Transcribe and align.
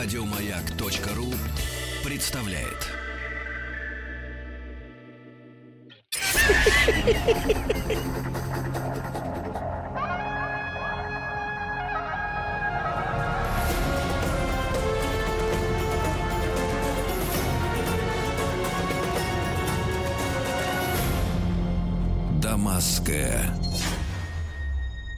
Радиомаяк.ру 0.00 1.34
представляет. 2.04 2.86
Дамасская 22.40 23.52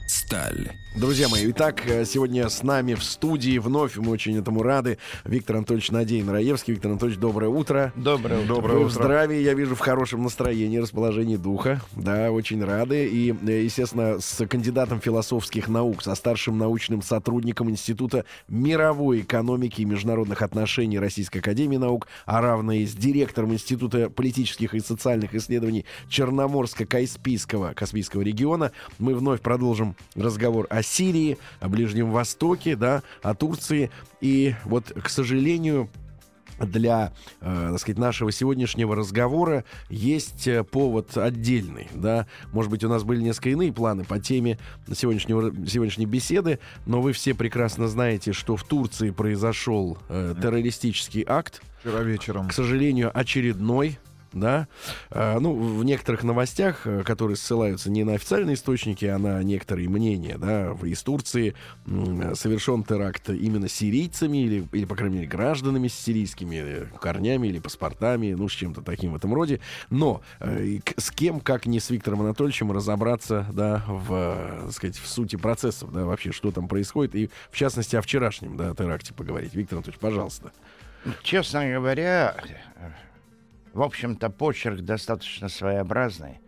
сталь. 0.07 0.80
Друзья 0.93 1.29
мои, 1.29 1.49
итак, 1.49 1.87
э, 1.87 2.03
сегодня 2.03 2.49
с 2.49 2.63
нами 2.63 2.95
в 2.95 3.03
студии 3.03 3.59
вновь, 3.59 3.95
мы 3.95 4.11
очень 4.11 4.37
этому 4.37 4.61
рады, 4.61 4.97
Виктор 5.23 5.55
Анатольевич 5.55 5.89
Надеин 5.89 6.29
Раевский. 6.29 6.73
Виктор 6.73 6.91
Анатольевич, 6.91 7.17
доброе 7.17 7.47
утро. 7.47 7.93
Доброе 7.95 8.41
утро. 8.41 8.55
Доброе 8.55 8.79
Вы 8.79 8.85
в 8.85 8.91
здравии, 8.91 9.37
я 9.37 9.53
вижу, 9.53 9.75
в 9.75 9.79
хорошем 9.79 10.23
настроении, 10.23 10.79
расположении 10.79 11.37
духа. 11.37 11.79
Да, 11.93 12.29
очень 12.31 12.61
рады. 12.61 13.07
И, 13.07 13.33
э, 13.33 13.63
естественно, 13.63 14.19
с 14.19 14.45
кандидатом 14.45 14.99
философских 14.99 15.69
наук, 15.69 16.03
со 16.03 16.13
старшим 16.13 16.57
научным 16.57 17.01
сотрудником 17.01 17.69
Института 17.69 18.25
мировой 18.49 19.21
экономики 19.21 19.81
и 19.81 19.85
международных 19.85 20.41
отношений 20.41 20.99
Российской 20.99 21.37
Академии 21.37 21.77
Наук, 21.77 22.07
а 22.25 22.41
равно 22.41 22.73
и 22.73 22.85
с 22.85 22.93
директором 22.93 23.53
Института 23.53 24.09
политических 24.09 24.73
и 24.73 24.81
социальных 24.81 25.33
исследований 25.35 25.85
Черноморско-Каспийского 26.09 27.75
Каспийского 27.75 28.23
региона. 28.23 28.73
Мы 28.99 29.15
вновь 29.15 29.39
продолжим 29.39 29.95
разговор 30.15 30.67
о 30.69 30.80
Сирии, 30.81 31.37
о 31.59 31.69
Ближнем 31.69 32.11
Востоке, 32.11 32.75
да, 32.75 33.03
о 33.21 33.35
Турции. 33.35 33.91
И 34.19 34.55
вот, 34.65 34.91
к 35.01 35.09
сожалению, 35.09 35.89
для, 36.65 37.13
э, 37.41 37.67
так 37.71 37.79
сказать, 37.79 37.97
нашего 37.97 38.31
сегодняшнего 38.31 38.95
разговора 38.95 39.65
есть 39.89 40.47
э, 40.47 40.63
повод 40.63 41.17
отдельный, 41.17 41.87
да. 41.93 42.27
Может 42.51 42.71
быть, 42.71 42.83
у 42.83 42.89
нас 42.89 43.03
были 43.03 43.21
несколько 43.21 43.49
иные 43.49 43.73
планы 43.73 44.03
по 44.03 44.19
теме 44.19 44.57
сегодняшнего, 44.93 45.53
сегодняшней 45.67 46.05
беседы, 46.05 46.59
но 46.85 47.01
вы 47.01 47.13
все 47.13 47.33
прекрасно 47.33 47.87
знаете, 47.87 48.33
что 48.33 48.55
в 48.55 48.63
Турции 48.63 49.11
произошел 49.11 49.97
э, 50.09 50.35
террористический 50.41 51.23
акт. 51.27 51.61
Вчера 51.79 52.03
вечером. 52.03 52.47
К 52.47 52.53
сожалению, 52.53 53.11
очередной, 53.13 53.97
да, 54.33 54.67
а, 55.09 55.39
ну, 55.39 55.53
в 55.53 55.83
некоторых 55.83 56.23
новостях, 56.23 56.85
э, 56.85 57.03
которые 57.03 57.37
ссылаются 57.37 57.89
не 57.89 58.03
на 58.03 58.13
официальные 58.13 58.55
источники, 58.55 59.05
а 59.05 59.17
на 59.17 59.41
некоторые 59.43 59.89
мнения, 59.89 60.37
да, 60.37 60.75
из 60.83 61.01
Турции 61.03 61.55
совершен 62.33 62.83
теракт 62.83 63.29
именно 63.29 63.67
сирийцами 63.67 64.43
или, 64.43 64.67
или, 64.71 64.85
по 64.85 64.95
крайней 64.95 65.17
мере, 65.17 65.27
гражданами 65.27 65.87
с 65.87 65.93
сирийскими 65.93 66.55
э, 66.63 66.85
корнями 66.99 67.47
или 67.47 67.59
паспортами, 67.59 68.33
ну, 68.33 68.47
с 68.47 68.53
чем-то 68.53 68.81
таким 68.81 69.13
в 69.13 69.15
этом 69.15 69.33
роде. 69.33 69.59
Но 69.89 70.21
э, 70.39 70.79
с 70.97 71.11
кем, 71.11 71.39
как 71.39 71.65
не 71.65 71.79
с 71.79 71.89
Виктором 71.89 72.21
Анатольевичем, 72.21 72.71
разобраться, 72.71 73.47
да, 73.51 73.83
в, 73.87 74.61
так 74.63 74.71
сказать, 74.71 74.97
в 74.97 75.07
сути 75.07 75.35
процессов, 75.35 75.91
да, 75.91 76.05
вообще, 76.05 76.31
что 76.31 76.51
там 76.51 76.67
происходит, 76.67 77.15
и, 77.15 77.29
в 77.49 77.57
частности, 77.57 77.95
о 77.95 78.01
вчерашнем, 78.01 78.57
да, 78.57 78.73
теракте 78.73 79.13
поговорить. 79.13 79.53
Виктор 79.53 79.77
Анатольевич, 79.77 79.99
пожалуйста. 79.99 80.51
Честно 81.23 81.67
говоря, 81.71 82.35
в 83.73 83.81
общем-то, 83.81 84.29
почерк 84.29 84.81
достаточно 84.81 85.49
своеобразный, 85.49 86.41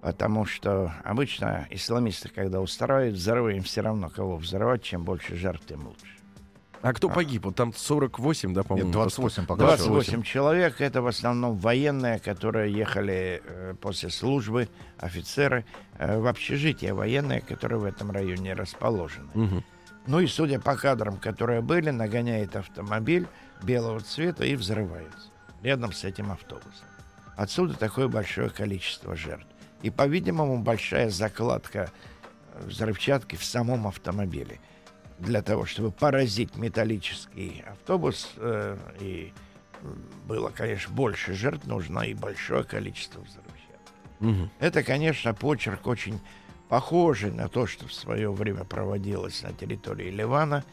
потому 0.00 0.44
что 0.44 0.92
обычно 1.04 1.66
исламисты, 1.70 2.28
когда 2.28 2.60
устраивают 2.60 3.16
взрывы, 3.16 3.56
им 3.56 3.62
все 3.62 3.82
равно 3.82 4.08
кого 4.08 4.36
взорвать, 4.36 4.82
чем 4.82 5.04
больше 5.04 5.36
жертв, 5.36 5.66
тем 5.66 5.86
лучше. 5.86 6.16
А 6.82 6.92
кто 6.92 7.08
погиб? 7.08 7.46
Вот 7.46 7.56
там 7.56 7.72
48, 7.72 8.54
да, 8.54 8.62
по-моему? 8.62 8.88
Нет, 8.88 8.94
28 8.94 9.46
пока. 9.46 9.64
28 9.64 10.22
человек. 10.22 10.80
Это 10.80 11.02
в 11.02 11.06
основном 11.06 11.56
военные, 11.56 12.20
которые 12.20 12.72
ехали 12.72 13.42
э, 13.44 13.74
после 13.80 14.10
службы, 14.10 14.68
офицеры, 14.98 15.64
э, 15.98 16.18
в 16.18 16.26
общежитие 16.26 16.92
военные, 16.92 17.40
которые 17.40 17.80
в 17.80 17.84
этом 17.84 18.10
районе 18.10 18.52
расположены. 18.52 19.28
Угу. 19.34 19.64
Ну 20.06 20.20
и 20.20 20.26
судя 20.26 20.60
по 20.60 20.76
кадрам, 20.76 21.16
которые 21.16 21.60
были, 21.60 21.90
нагоняет 21.90 22.54
автомобиль 22.54 23.26
белого 23.62 23.98
цвета 24.00 24.44
и 24.44 24.54
взрывается 24.54 25.30
рядом 25.66 25.92
с 25.92 26.04
этим 26.04 26.30
автобусом. 26.30 26.86
Отсюда 27.36 27.74
такое 27.74 28.08
большое 28.08 28.50
количество 28.50 29.16
жертв. 29.16 29.46
И, 29.82 29.90
по-видимому, 29.90 30.62
большая 30.62 31.10
закладка 31.10 31.90
э, 32.54 32.66
взрывчатки 32.66 33.36
в 33.36 33.44
самом 33.44 33.86
автомобиле. 33.88 34.60
Для 35.18 35.42
того, 35.42 35.66
чтобы 35.66 35.90
поразить 35.90 36.56
металлический 36.56 37.64
автобус, 37.66 38.32
э, 38.36 38.78
и 39.00 39.32
было, 40.24 40.50
конечно, 40.50 40.94
больше 40.94 41.34
жертв, 41.34 41.66
нужно 41.66 42.00
и 42.00 42.14
большое 42.14 42.62
количество 42.62 43.20
взрывчатки. 43.20 43.60
Угу. 44.20 44.50
Это, 44.60 44.82
конечно, 44.84 45.34
почерк 45.34 45.86
очень 45.86 46.20
похожий 46.68 47.32
на 47.32 47.48
то, 47.48 47.66
что 47.66 47.88
в 47.88 47.92
свое 47.92 48.30
время 48.30 48.64
проводилось 48.64 49.42
на 49.42 49.52
территории 49.52 50.10
Ливана, 50.10 50.64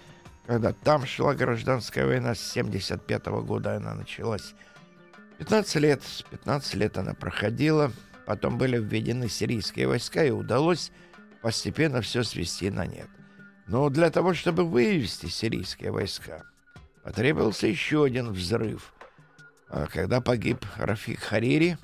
когда 0.46 0.72
там 0.72 1.06
шла 1.06 1.34
гражданская 1.34 2.06
война, 2.06 2.36
с 2.36 2.52
1975 2.52 3.26
года 3.46 3.76
она 3.78 3.96
началась 3.96 4.54
15 5.44 5.76
лет, 5.76 6.02
15 6.32 6.74
лет 6.76 6.98
она 6.98 7.14
проходила, 7.14 7.92
потом 8.26 8.58
были 8.58 8.78
введены 8.78 9.28
сирийские 9.28 9.90
войска, 9.90 10.24
и 10.24 10.32
удалось 10.32 10.90
постепенно 11.42 12.00
все 12.00 12.24
свести 12.24 12.70
на 12.70 12.86
нет. 12.86 13.10
Но 13.68 13.90
для 13.90 14.10
того, 14.10 14.34
чтобы 14.34 14.64
вывести 14.64 15.26
сирийские 15.26 15.92
войска, 15.92 16.44
потребовался 17.04 17.68
еще 17.68 18.06
один 18.06 18.32
взрыв. 18.32 18.94
А 19.68 19.88
когда 19.88 20.22
погиб 20.22 20.66
Рафик 20.78 21.20
Харири, 21.20 21.78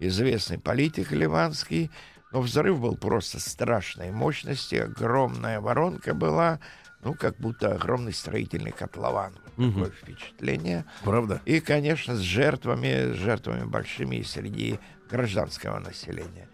известный 0.00 0.58
политик 0.58 1.12
ливанский, 1.12 1.92
но 2.32 2.40
взрыв 2.40 2.80
был 2.80 2.96
просто 2.96 3.38
страшной 3.38 4.10
мощности, 4.10 4.74
огромная 4.74 5.60
воронка 5.60 6.14
была, 6.14 6.58
ну, 7.04 7.14
как 7.14 7.36
будто 7.36 7.74
огромный 7.74 8.12
строительный 8.12 8.72
котлован. 8.72 9.34
Угу. 9.56 9.72
Такое 9.72 9.90
впечатление. 9.90 10.84
Правда? 11.04 11.40
И, 11.44 11.60
конечно, 11.60 12.16
с 12.16 12.20
жертвами, 12.20 13.12
с 13.12 13.16
жертвами 13.16 13.64
большими 13.64 14.22
среди 14.22 14.78
гражданского 15.10 15.78
населения. 15.78 16.48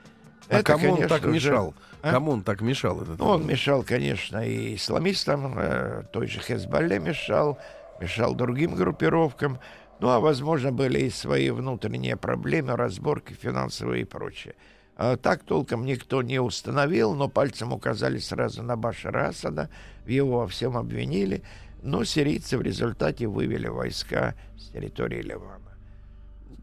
А 0.48 0.56
Это, 0.56 0.72
кому 0.72 0.96
конечно, 0.96 1.02
он 1.02 1.08
так 1.08 1.30
мешал? 1.30 1.74
А? 2.02 2.10
Кому 2.10 2.32
он 2.32 2.42
так 2.42 2.60
мешал? 2.60 3.00
Этот 3.00 3.18
ну, 3.20 3.26
он 3.26 3.46
мешал, 3.46 3.84
конечно, 3.84 4.44
и 4.44 4.74
исламистам, 4.74 5.54
э, 5.56 6.02
той 6.12 6.26
же 6.26 6.40
Хезболле 6.40 6.98
мешал, 6.98 7.58
мешал 8.00 8.34
другим 8.34 8.74
группировкам. 8.74 9.60
Ну, 10.00 10.08
а, 10.08 10.18
возможно, 10.18 10.72
были 10.72 11.00
и 11.00 11.10
свои 11.10 11.50
внутренние 11.50 12.16
проблемы, 12.16 12.74
разборки 12.74 13.32
финансовые 13.34 14.02
и 14.02 14.04
прочее. 14.04 14.54
А 15.02 15.16
так 15.16 15.44
толком 15.44 15.86
никто 15.86 16.20
не 16.20 16.38
установил, 16.38 17.14
но 17.14 17.26
пальцем 17.26 17.72
указали 17.72 18.18
сразу 18.18 18.62
на 18.62 18.76
Башара 18.76 19.28
Асада, 19.28 19.70
его 20.06 20.40
во 20.40 20.46
всем 20.46 20.76
обвинили, 20.76 21.42
но 21.82 22.04
сирийцы 22.04 22.58
в 22.58 22.60
результате 22.60 23.26
вывели 23.26 23.66
войска 23.66 24.34
с 24.58 24.68
территории 24.68 25.22
Ливана. 25.22 25.72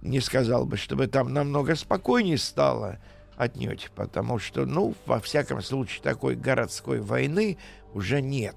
Не 0.04 0.20
сказал 0.20 0.68
бы, 0.68 0.78
чтобы 0.78 1.08
там 1.08 1.34
намного 1.34 1.74
спокойнее 1.74 2.38
стало, 2.38 3.00
отнюдь, 3.38 3.90
потому 3.96 4.38
что, 4.38 4.68
ну, 4.68 4.94
во 5.08 5.20
всяком 5.20 5.64
случае, 5.64 6.04
такой 6.04 6.36
городской 6.36 7.00
войны 7.00 7.58
уже 7.96 8.22
нет. 8.22 8.56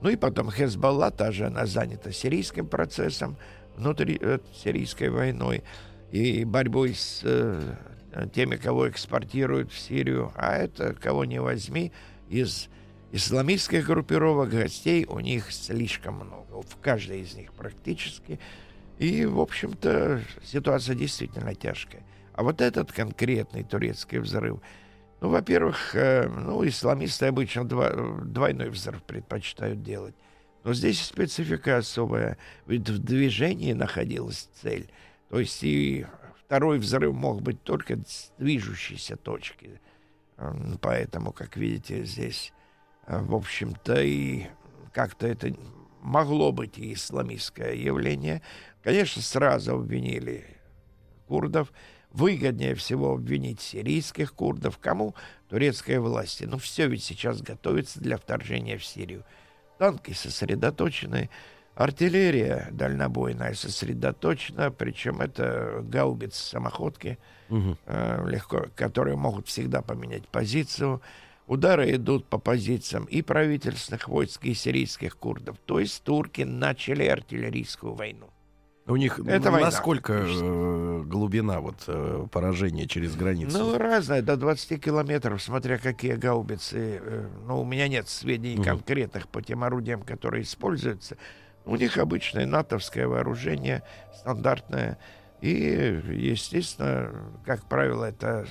Ну 0.00 0.08
и 0.08 0.16
потом 0.16 0.50
Хезболла, 0.50 1.10
та 1.10 1.32
же 1.32 1.48
она 1.48 1.66
занята 1.66 2.12
сирийским 2.12 2.66
процессом, 2.66 3.36
внутри 3.76 4.18
э, 4.18 4.38
сирийской 4.54 5.10
войной 5.10 5.64
и 6.12 6.46
борьбой 6.46 6.94
с 6.94 7.20
Э, 7.24 7.74
теми, 8.32 8.56
кого 8.56 8.88
экспортируют 8.88 9.72
в 9.72 9.78
Сирию, 9.78 10.32
а 10.36 10.56
это, 10.56 10.94
кого 10.94 11.24
не 11.24 11.40
возьми, 11.40 11.92
из 12.28 12.68
исламистских 13.12 13.86
группировок 13.86 14.50
гостей 14.50 15.04
у 15.06 15.20
них 15.20 15.50
слишком 15.52 16.14
много, 16.14 16.62
в 16.62 16.76
каждой 16.80 17.20
из 17.20 17.34
них 17.34 17.52
практически. 17.52 18.38
И, 18.98 19.24
в 19.24 19.40
общем-то, 19.40 20.22
ситуация 20.42 20.94
действительно 20.94 21.54
тяжкая. 21.54 22.02
А 22.32 22.42
вот 22.42 22.60
этот 22.60 22.92
конкретный 22.92 23.64
турецкий 23.64 24.18
взрыв, 24.18 24.60
ну, 25.20 25.28
во-первых, 25.30 25.94
э, 25.94 26.28
ну, 26.28 26.66
исламисты 26.66 27.26
обычно 27.26 27.64
два, 27.64 27.90
двойной 28.24 28.70
взрыв 28.70 29.02
предпочитают 29.02 29.82
делать. 29.82 30.14
Но 30.64 30.74
здесь 30.74 31.00
специфика 31.00 31.78
особая, 31.78 32.36
ведь 32.66 32.88
в 32.88 32.98
движении 32.98 33.72
находилась 33.72 34.48
цель. 34.60 34.90
То 35.30 35.40
есть 35.40 35.62
и 35.62 36.06
Второй 36.48 36.78
взрыв 36.78 37.14
мог 37.14 37.42
быть 37.42 37.62
только 37.62 37.98
с 38.06 38.32
движущейся 38.38 39.16
точки. 39.16 39.82
Поэтому, 40.80 41.30
как 41.30 41.58
видите, 41.58 42.06
здесь, 42.06 42.54
э, 43.06 43.20
в 43.20 43.34
общем-то, 43.34 44.00
и 44.00 44.46
как-то 44.94 45.26
это 45.26 45.54
могло 46.00 46.50
быть 46.50 46.78
и 46.78 46.94
исламистское 46.94 47.74
явление. 47.74 48.40
Конечно, 48.82 49.20
сразу 49.20 49.74
обвинили 49.74 50.46
курдов. 51.26 51.70
Выгоднее 52.12 52.74
всего 52.74 53.12
обвинить 53.12 53.60
сирийских 53.60 54.32
курдов. 54.32 54.78
Кому? 54.78 55.14
Турецкой 55.50 55.98
власти. 55.98 56.44
Ну, 56.44 56.56
все 56.56 56.88
ведь 56.88 57.04
сейчас 57.04 57.42
готовится 57.42 58.00
для 58.00 58.16
вторжения 58.16 58.78
в 58.78 58.86
Сирию. 58.86 59.22
Танки 59.76 60.12
сосредоточены, 60.12 61.28
Артиллерия 61.78 62.66
дальнобойная 62.72 63.54
сосредоточена, 63.54 64.72
причем 64.72 65.20
это 65.20 65.80
гаубицы 65.84 66.42
самоходки, 66.42 67.18
угу. 67.48 67.76
э, 67.86 68.28
легко, 68.28 68.66
которые 68.74 69.16
могут 69.16 69.46
всегда 69.46 69.80
поменять 69.80 70.26
позицию. 70.26 71.00
Удары 71.46 71.94
идут 71.94 72.26
по 72.26 72.38
позициям 72.38 73.04
и 73.04 73.22
правительственных 73.22 74.08
войск, 74.08 74.44
и 74.44 74.54
сирийских 74.54 75.16
курдов. 75.16 75.56
То 75.66 75.78
есть 75.78 76.02
турки 76.02 76.42
начали 76.42 77.04
артиллерийскую 77.04 77.94
войну. 77.94 78.26
У 78.88 78.96
них 78.96 79.20
это 79.20 79.52
насколько 79.52 80.24
война, 80.24 81.04
глубина 81.04 81.60
вот 81.60 81.84
э, 81.86 82.26
поражения 82.32 82.88
через 82.88 83.14
границу? 83.14 83.56
Ну, 83.56 83.78
разная, 83.78 84.20
до 84.22 84.36
20 84.36 84.82
километров, 84.82 85.40
смотря 85.40 85.78
какие 85.78 86.14
гаубицы. 86.14 87.00
Э, 87.00 87.28
ну, 87.46 87.60
у 87.60 87.64
меня 87.64 87.86
нет 87.86 88.08
сведений 88.08 88.56
угу. 88.56 88.64
конкретных 88.64 89.28
по 89.28 89.42
тем 89.42 89.62
орудиям, 89.62 90.02
которые 90.02 90.42
используются. 90.42 91.16
У 91.68 91.76
них 91.76 91.98
обычное 91.98 92.46
натовское 92.46 93.06
вооружение, 93.06 93.82
стандартное. 94.14 94.98
И, 95.42 96.00
естественно, 96.08 97.12
как 97.44 97.62
правило, 97.64 98.06
это 98.06 98.46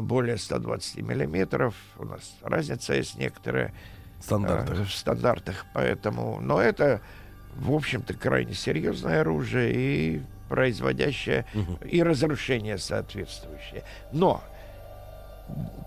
более 0.00 0.36
120 0.36 0.98
миллиметров. 1.02 1.74
У 1.98 2.04
нас 2.04 2.36
разница 2.42 2.94
есть 2.94 3.18
некоторая 3.18 3.74
стандартах. 4.20 4.78
Э, 4.78 4.84
в 4.84 4.92
стандартах. 4.92 5.66
Поэтому, 5.74 6.40
но 6.40 6.60
это, 6.60 7.00
в 7.56 7.72
общем-то, 7.72 8.14
крайне 8.14 8.54
серьезное 8.54 9.22
оружие 9.22 9.72
и 9.74 10.22
производящее 10.48 11.44
угу. 11.54 11.84
и 11.84 12.02
разрушение 12.02 12.78
соответствующее. 12.78 13.82
Но 14.12 14.42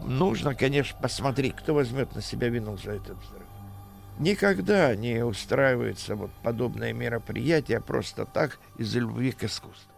нужно, 0.02 0.54
конечно, 0.54 0.98
посмотреть, 1.02 1.56
кто 1.56 1.74
возьмет 1.74 2.14
на 2.14 2.22
себя 2.22 2.50
вину 2.50 2.78
за 2.78 2.92
этот 2.92 3.18
взрыв. 3.18 3.43
Никогда 4.20 4.96
не 4.96 5.24
устраивается 5.24 6.16
вот 6.16 6.32
подобное 6.44 6.94
мероприятие 6.94 7.82
просто 7.82 8.26
так 8.26 8.60
из 8.78 8.96
любви 8.96 9.32
к 9.32 9.44
искусству. 9.44 9.92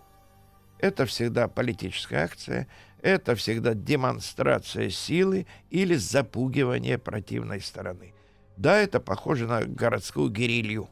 Это 0.79 1.05
всегда 1.05 1.47
политическая 1.47 2.23
акция, 2.23 2.67
это 3.01 3.35
всегда 3.35 3.73
демонстрация 3.73 4.89
силы 4.89 5.47
или 5.69 5.95
запугивание 5.95 6.97
противной 6.97 7.61
стороны. 7.61 8.13
Да, 8.57 8.77
это 8.77 8.99
похоже 8.99 9.47
на 9.47 9.63
городскую 9.63 10.29
герилью. 10.29 10.89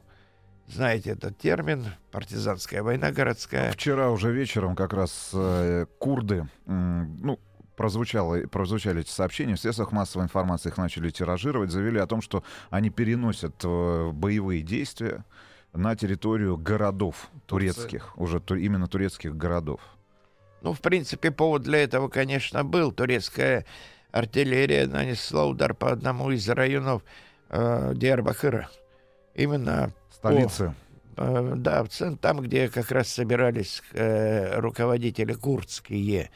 Знаете 0.66 1.10
этот 1.10 1.36
термин, 1.38 1.86
партизанская 2.10 2.82
война 2.82 3.10
городская. 3.10 3.72
Вчера 3.72 4.10
уже 4.10 4.32
вечером 4.32 4.74
как 4.74 4.92
раз 4.92 5.30
э, 5.34 5.86
курды, 5.98 6.48
э, 6.66 6.70
ну, 6.70 7.38
прозвучало, 7.76 8.46
прозвучали 8.46 9.00
эти 9.00 9.10
сообщения, 9.10 9.56
в 9.56 9.60
средствах 9.60 9.92
массовой 9.92 10.24
информации 10.24 10.68
их 10.68 10.76
начали 10.76 11.10
тиражировать, 11.10 11.70
заявили 11.70 11.98
о 11.98 12.06
том, 12.06 12.20
что 12.20 12.42
они 12.70 12.90
переносят 12.90 13.54
э, 13.64 14.10
боевые 14.12 14.62
действия 14.62 15.24
на 15.72 15.96
территорию 15.96 16.56
городов 16.56 17.30
турецких, 17.46 18.16
уже 18.16 18.40
ту, 18.40 18.54
именно 18.54 18.86
турецких 18.86 19.36
городов. 19.36 19.80
Ну, 20.62 20.72
в 20.72 20.80
принципе, 20.80 21.30
повод 21.30 21.62
для 21.62 21.82
этого, 21.82 22.08
конечно, 22.08 22.64
был. 22.64 22.90
Турецкая 22.90 23.66
артиллерия 24.12 24.86
нанесла 24.86 25.46
удар 25.46 25.74
по 25.74 25.90
одному 25.90 26.30
из 26.30 26.48
районов 26.48 27.02
э, 27.50 27.92
Диарбакыра. 27.94 28.70
Именно 29.34 29.92
столицы. 30.10 30.74
По, 31.16 31.22
э, 31.22 31.52
да, 31.56 31.84
там, 32.20 32.40
где 32.40 32.68
как 32.68 32.90
раз 32.92 33.08
собирались 33.08 33.82
э, 33.92 34.58
руководители 34.60 35.34
курдские 35.34 36.30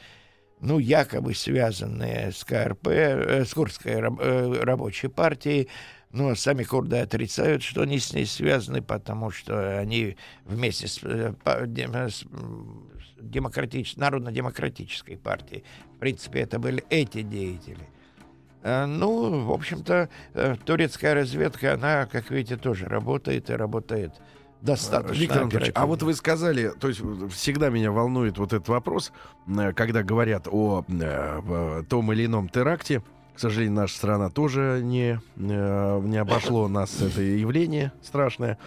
ну, 0.61 0.79
якобы 0.79 1.33
связанные 1.33 2.31
с 2.31 2.43
КРП, 2.43 2.87
э, 2.87 3.45
с 3.45 3.53
Курдской 3.53 3.93
э, 3.93 4.63
рабочей 4.63 5.07
партией, 5.07 5.69
но 6.11 6.35
сами 6.35 6.63
курды 6.63 6.97
отрицают, 6.97 7.63
что 7.63 7.81
они 7.83 7.99
с 7.99 8.13
ней 8.13 8.25
связаны, 8.25 8.81
потому 8.81 9.31
что 9.31 9.79
они 9.79 10.17
вместе 10.45 10.87
с, 10.87 10.99
э, 11.03 11.33
с 12.09 12.25
демократич... 13.19 13.95
народно-демократической 13.95 15.17
партией, 15.17 15.63
в 15.95 15.99
принципе, 15.99 16.41
это 16.41 16.59
были 16.59 16.83
эти 16.89 17.21
деятели. 17.21 17.87
Э, 18.63 18.85
ну, 18.85 19.45
в 19.45 19.51
общем-то, 19.51 20.09
турецкая 20.65 21.13
разведка, 21.13 21.75
она, 21.75 22.05
как 22.05 22.31
видите, 22.31 22.57
тоже 22.57 22.85
работает 22.85 23.49
и 23.49 23.53
работает 23.53 24.13
достаточно. 24.61 25.21
Виктор 25.21 25.41
Анатольевич, 25.43 25.71
а 25.75 25.85
вот 25.85 26.03
вы 26.03 26.13
сказали, 26.13 26.71
то 26.79 26.87
есть 26.87 27.01
всегда 27.31 27.69
меня 27.69 27.91
волнует 27.91 28.37
вот 28.37 28.53
этот 28.53 28.67
вопрос, 28.67 29.11
э, 29.47 29.73
когда 29.73 30.03
говорят 30.03 30.47
о 30.49 30.85
э, 30.87 31.83
том 31.89 32.11
или 32.13 32.25
ином 32.25 32.49
теракте. 32.49 33.03
К 33.35 33.39
сожалению, 33.39 33.77
наша 33.77 33.95
страна 33.95 34.29
тоже 34.29 34.81
не, 34.83 35.21
э, 35.37 36.01
не 36.03 36.17
обошло 36.17 36.67
нас 36.67 37.01
это 37.01 37.21
явление 37.21 37.93
страшное. 38.03 38.57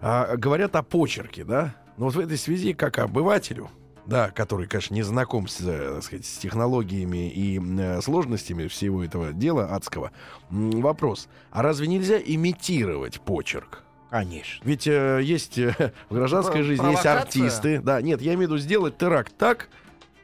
А, 0.00 0.36
говорят 0.36 0.74
о 0.74 0.82
почерке, 0.82 1.44
да? 1.44 1.76
Но 1.96 2.06
вот 2.06 2.16
в 2.16 2.18
этой 2.18 2.36
связи, 2.36 2.72
как 2.72 2.98
обывателю, 2.98 3.70
да, 4.06 4.30
который, 4.30 4.66
конечно, 4.66 4.94
не 4.94 5.02
знаком 5.02 5.48
с, 5.48 5.56
так 5.58 6.02
сказать, 6.02 6.26
с 6.26 6.38
технологиями 6.38 7.28
и 7.30 7.60
э, 7.60 8.00
сложностями 8.00 8.66
всего 8.68 9.04
этого 9.04 9.32
дела 9.32 9.74
адского, 9.74 10.12
вопрос, 10.50 11.28
а 11.50 11.62
разве 11.62 11.86
нельзя 11.86 12.18
имитировать 12.18 13.20
почерк? 13.20 13.85
Конечно. 14.10 14.64
Ведь 14.64 14.86
э, 14.86 15.20
есть 15.22 15.58
э, 15.58 15.92
в 16.08 16.14
гражданской 16.14 16.60
Про- 16.60 16.62
жизни 16.62 16.90
есть 16.90 17.06
артисты. 17.06 17.80
Да, 17.80 18.00
нет, 18.00 18.20
я 18.20 18.34
имею 18.34 18.48
в 18.48 18.52
виду 18.52 18.58
сделать 18.58 18.96
теракт 18.96 19.32
так, 19.36 19.68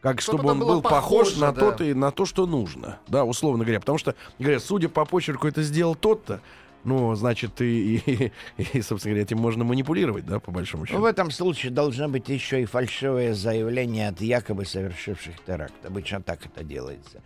как 0.00 0.20
чтобы, 0.20 0.38
чтобы 0.38 0.50
он 0.50 0.58
был 0.61 0.82
похож 0.82 1.37
на, 1.37 1.52
да. 1.52 1.73
то, 1.73 1.84
и, 1.84 1.94
на 1.94 2.11
то, 2.11 2.26
что 2.26 2.46
нужно. 2.46 2.99
Да, 3.08 3.25
условно 3.25 3.64
говоря. 3.64 3.81
Потому 3.81 3.99
что, 3.99 4.14
говорят, 4.38 4.62
судя 4.62 4.88
по 4.88 5.05
почерку, 5.05 5.46
это 5.46 5.62
сделал 5.62 5.94
тот-то. 5.94 6.40
Ну, 6.84 7.14
значит, 7.14 7.61
и, 7.61 7.96
и, 7.96 8.32
и, 8.73 8.82
собственно 8.82 9.12
говоря, 9.12 9.23
этим 9.23 9.38
можно 9.38 9.62
манипулировать, 9.64 10.26
да, 10.26 10.40
по 10.40 10.50
большому 10.50 10.87
счету. 10.87 11.00
в 11.00 11.05
этом 11.05 11.31
случае 11.31 11.70
должно 11.70 12.08
быть 12.08 12.29
еще 12.29 12.62
и 12.62 12.64
фальшивое 12.64 13.34
заявление 13.34 14.08
от 14.08 14.20
якобы 14.20 14.64
совершивших 14.64 15.34
теракт. 15.44 15.75
Обычно 15.84 16.20
так 16.23 16.44
это 16.44 16.64
делается. 16.64 17.23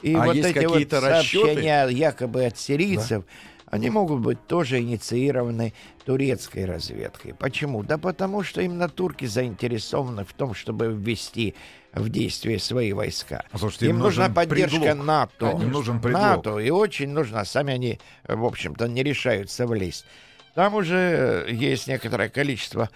И 0.00 0.14
а 0.14 0.24
вот 0.24 0.34
есть 0.34 0.50
эти 0.50 0.64
вот 0.64 0.90
сообщения 0.90 1.84
расчеты? 1.84 1.98
якобы 1.98 2.44
от 2.46 2.58
сирийцев, 2.58 3.24
да 3.24 3.53
они 3.74 3.90
могут 3.90 4.20
быть 4.20 4.46
тоже 4.46 4.80
инициированы 4.80 5.72
турецкой 6.04 6.64
разведкой. 6.64 7.34
Почему? 7.34 7.82
Да 7.82 7.98
потому 7.98 8.44
что 8.44 8.62
именно 8.62 8.88
турки 8.88 9.24
заинтересованы 9.24 10.24
в 10.24 10.32
том, 10.32 10.54
чтобы 10.54 10.92
ввести 10.92 11.56
в 11.92 12.08
действие 12.08 12.60
свои 12.60 12.92
войска. 12.92 13.42
А 13.50 13.58
слушайте, 13.58 13.86
им, 13.86 13.96
им 13.96 14.02
нужна 14.02 14.28
поддержка 14.28 14.78
предлог. 14.78 15.04
НАТО. 15.04 15.58
Им 15.60 15.72
нужен 15.72 16.00
предлог. 16.00 16.22
НАТО, 16.22 16.58
и 16.60 16.70
очень 16.70 17.08
нужна. 17.08 17.44
Сами 17.44 17.74
они, 17.74 17.98
в 18.28 18.44
общем-то, 18.44 18.86
не 18.86 19.02
решаются 19.02 19.66
влезть. 19.66 20.06
Там 20.54 20.74
уже 20.74 21.46
есть 21.50 21.88
некоторое 21.88 22.28
количество 22.28 22.88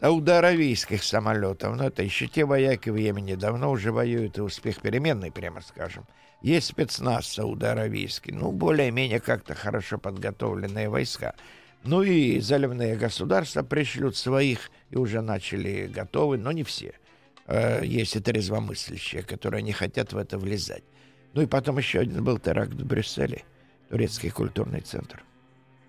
саудо-аравийских 0.00 1.02
самолетов, 1.04 1.76
но 1.76 1.86
это 1.86 2.02
еще 2.02 2.26
те 2.26 2.44
вояки 2.44 2.88
в 2.88 2.96
Йемене 2.96 3.36
давно 3.36 3.70
уже 3.70 3.92
воюют, 3.92 4.38
и 4.38 4.40
успех 4.40 4.80
переменный, 4.80 5.30
прямо 5.30 5.60
скажем. 5.60 6.06
Есть 6.40 6.68
спецназ 6.68 7.26
саудо-аравийский, 7.26 8.32
ну, 8.32 8.50
более-менее 8.50 9.20
как-то 9.20 9.54
хорошо 9.54 9.98
подготовленные 9.98 10.88
войска. 10.88 11.34
Ну 11.84 12.02
и 12.02 12.40
заливные 12.40 12.96
государства 12.96 13.62
пришлют 13.62 14.16
своих 14.16 14.70
и 14.90 14.96
уже 14.96 15.20
начали 15.20 15.86
готовы, 15.86 16.38
но 16.38 16.50
не 16.52 16.64
все. 16.64 16.94
Э, 17.46 17.84
есть 17.84 18.16
и 18.16 18.20
трезвомыслящие, 18.20 19.22
которые 19.22 19.62
не 19.62 19.72
хотят 19.72 20.12
в 20.12 20.16
это 20.16 20.38
влезать. 20.38 20.84
Ну 21.34 21.42
и 21.42 21.46
потом 21.46 21.78
еще 21.78 22.00
один 22.00 22.24
был 22.24 22.38
теракт 22.38 22.72
в 22.72 22.86
Брюсселе, 22.86 23.42
турецкий 23.88 24.30
культурный 24.30 24.80
центр. 24.80 25.24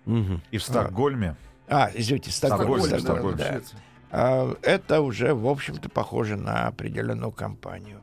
Угу. 0.06 0.40
И 0.50 0.58
в 0.58 0.62
Стокгольме. 0.62 1.36
А, 1.68 1.90
извините, 1.94 2.30
Стокгольм. 2.30 2.82
Стокгольм, 2.82 3.00
Стокгольм, 3.00 3.36
да. 3.36 3.60
А, 4.10 4.56
это 4.62 5.00
уже, 5.00 5.34
в 5.34 5.46
общем-то, 5.46 5.88
похоже 5.88 6.36
на 6.36 6.66
определенную 6.66 7.32
кампанию. 7.32 8.00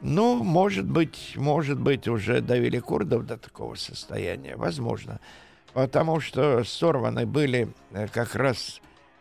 Ну, 0.00 0.42
может 0.42 0.86
быть, 0.86 1.34
может 1.36 1.78
быть, 1.78 2.08
уже 2.08 2.40
довели 2.40 2.80
курдов 2.80 3.24
до 3.24 3.36
такого 3.36 3.76
состояния. 3.76 4.56
Возможно. 4.56 5.20
Потому 5.72 6.20
что 6.20 6.64
сорваны 6.64 7.24
были 7.24 7.72
э, 7.92 8.08
как 8.08 8.34
раз... 8.34 8.80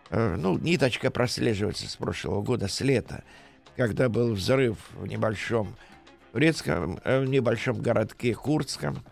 Э, 0.09 0.35
ну, 0.35 0.57
ниточка 0.57 1.11
прослеживается 1.11 1.89
с 1.89 1.95
прошлого 1.95 2.41
года, 2.41 2.67
с 2.67 2.81
лета, 2.81 3.23
когда 3.77 4.09
был 4.09 4.33
взрыв 4.33 4.77
в 4.93 5.05
небольшом 5.05 5.75
турецком, 6.33 6.99
э, 7.03 7.21
в 7.21 7.25
небольшом 7.25 7.79
городке 7.79 8.33
Курдском, 8.33 9.03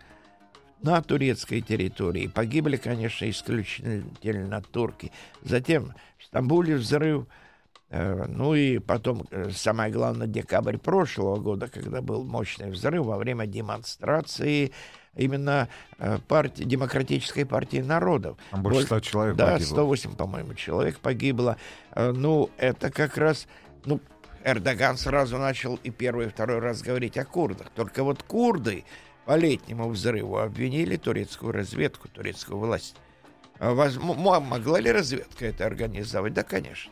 на 0.82 1.02
турецкой 1.02 1.60
территории. 1.60 2.26
Погибли, 2.26 2.76
конечно, 2.76 3.28
исключительно 3.28 4.62
турки. 4.62 5.12
Затем 5.42 5.94
в 6.18 6.24
Стамбуле 6.24 6.76
взрыв, 6.76 7.26
Э, 7.90 8.26
ну 8.28 8.54
и 8.54 8.78
потом, 8.78 9.26
э, 9.30 9.50
самое 9.50 9.92
главное, 9.92 10.28
декабрь 10.28 10.78
прошлого 10.78 11.36
года, 11.36 11.66
когда 11.66 12.00
был 12.00 12.22
мощный 12.24 12.70
взрыв 12.70 13.04
во 13.04 13.18
время 13.18 13.46
демонстрации 13.46 14.70
именно 15.16 15.68
э, 15.98 16.18
партии, 16.28 16.62
Демократической 16.62 17.44
партии 17.44 17.78
народов. 17.78 18.38
Там 18.52 18.62
больше 18.62 18.84
100 18.84 19.00
человек 19.00 19.36
да, 19.36 19.54
погибло. 19.54 19.74
108, 19.74 20.14
по-моему, 20.14 20.54
человек 20.54 21.00
погибло. 21.00 21.56
Ну, 21.96 22.50
это 22.58 22.90
как 22.90 23.16
раз... 23.16 23.48
Ну, 23.84 24.00
Эрдоган 24.44 24.96
сразу 24.96 25.36
начал 25.36 25.78
и 25.82 25.90
первый, 25.90 26.26
и 26.26 26.28
второй 26.30 26.60
раз 26.60 26.82
говорить 26.82 27.18
о 27.18 27.24
курдах. 27.24 27.70
Только 27.74 28.04
вот 28.04 28.22
курды 28.22 28.84
по 29.30 29.36
летнему 29.36 29.88
взрыву 29.88 30.38
обвинили 30.38 30.96
турецкую 30.96 31.52
разведку, 31.52 32.08
турецкую 32.08 32.58
власть. 32.58 32.96
А 33.60 33.74
воз- 33.74 33.96
м- 33.96 34.18
могла 34.42 34.80
ли 34.80 34.90
разведка 34.90 35.46
это 35.46 35.66
организовать? 35.66 36.34
Да, 36.34 36.42
конечно. 36.42 36.90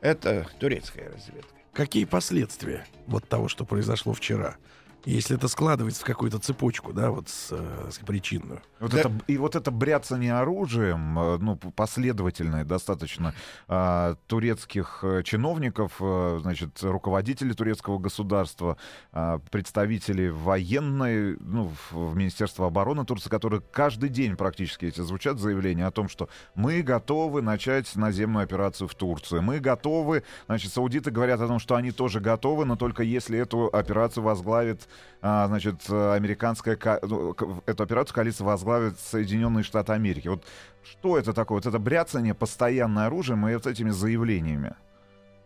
Это 0.00 0.48
турецкая 0.58 1.08
разведка. 1.12 1.54
Какие 1.72 2.04
последствия 2.04 2.84
вот 3.06 3.28
того, 3.28 3.46
что 3.46 3.64
произошло 3.64 4.12
вчера? 4.12 4.56
Если 5.04 5.36
это 5.36 5.48
складывается 5.48 6.02
в 6.02 6.04
какую-то 6.04 6.38
цепочку, 6.38 6.92
да, 6.92 7.10
вот 7.10 7.28
с, 7.28 7.48
э, 7.52 7.90
с 7.90 7.98
причинную. 7.98 8.60
Вот 8.80 8.92
Да. 8.92 9.00
это, 9.00 9.12
и 9.26 9.36
вот 9.36 9.54
это 9.54 9.70
бряцание 9.70 10.34
оружием, 10.34 11.18
э, 11.18 11.38
ну, 11.38 11.56
последовательное 11.56 12.64
достаточно 12.64 13.34
а, 13.68 14.16
турецких 14.26 15.00
э, 15.02 15.22
чиновников, 15.24 16.00
значит, 16.40 16.82
руководителей 16.82 17.54
турецкого 17.54 17.98
государства, 17.98 18.76
а, 19.12 19.38
представителей 19.50 20.30
военной, 20.30 21.36
ну, 21.40 21.72
в, 21.90 22.14
Министерство 22.16 22.66
обороны 22.66 23.04
Турции, 23.04 23.30
которые 23.30 23.62
каждый 23.72 24.08
день 24.08 24.36
практически 24.36 24.86
эти 24.86 25.00
звучат 25.00 25.38
заявления 25.38 25.86
о 25.86 25.90
том, 25.90 26.08
что 26.08 26.28
мы 26.54 26.82
готовы 26.82 27.42
начать 27.42 27.94
наземную 27.94 28.44
операцию 28.44 28.88
в 28.88 28.94
Турции, 28.94 29.38
мы 29.38 29.60
готовы, 29.60 30.24
значит, 30.46 30.72
саудиты 30.72 31.10
говорят 31.10 31.40
о 31.40 31.46
том, 31.46 31.58
что 31.58 31.76
они 31.76 31.92
тоже 31.92 32.20
готовы, 32.20 32.64
но 32.64 32.76
только 32.76 33.02
если 33.02 33.38
эту 33.38 33.66
операцию 33.66 34.24
возглавит 34.24 34.87
значит, 35.20 35.88
э, 35.88 36.12
американская, 36.14 36.78
ну, 37.02 37.34
эту 37.66 37.82
операцию 37.82 38.14
коалиция 38.14 38.44
возглавит 38.44 38.98
Соединенные 38.98 39.64
Штаты 39.64 39.92
Америки. 39.92 40.28
Вот 40.28 40.44
что 40.82 41.18
это 41.18 41.32
такое? 41.32 41.56
Вот 41.56 41.66
это 41.66 41.78
бряцание 41.78 42.34
постоянное 42.34 43.06
оружием 43.06 43.46
и 43.48 43.54
вот 43.54 43.66
этими 43.66 43.90
заявлениями. 43.90 44.74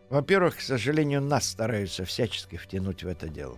Во-первых, 0.09 0.57
к 0.57 0.61
сожалению, 0.61 1.21
нас 1.21 1.49
стараются 1.49 2.05
всячески 2.05 2.55
втянуть 2.55 3.03
в 3.03 3.07
это 3.07 3.29
дело. 3.29 3.57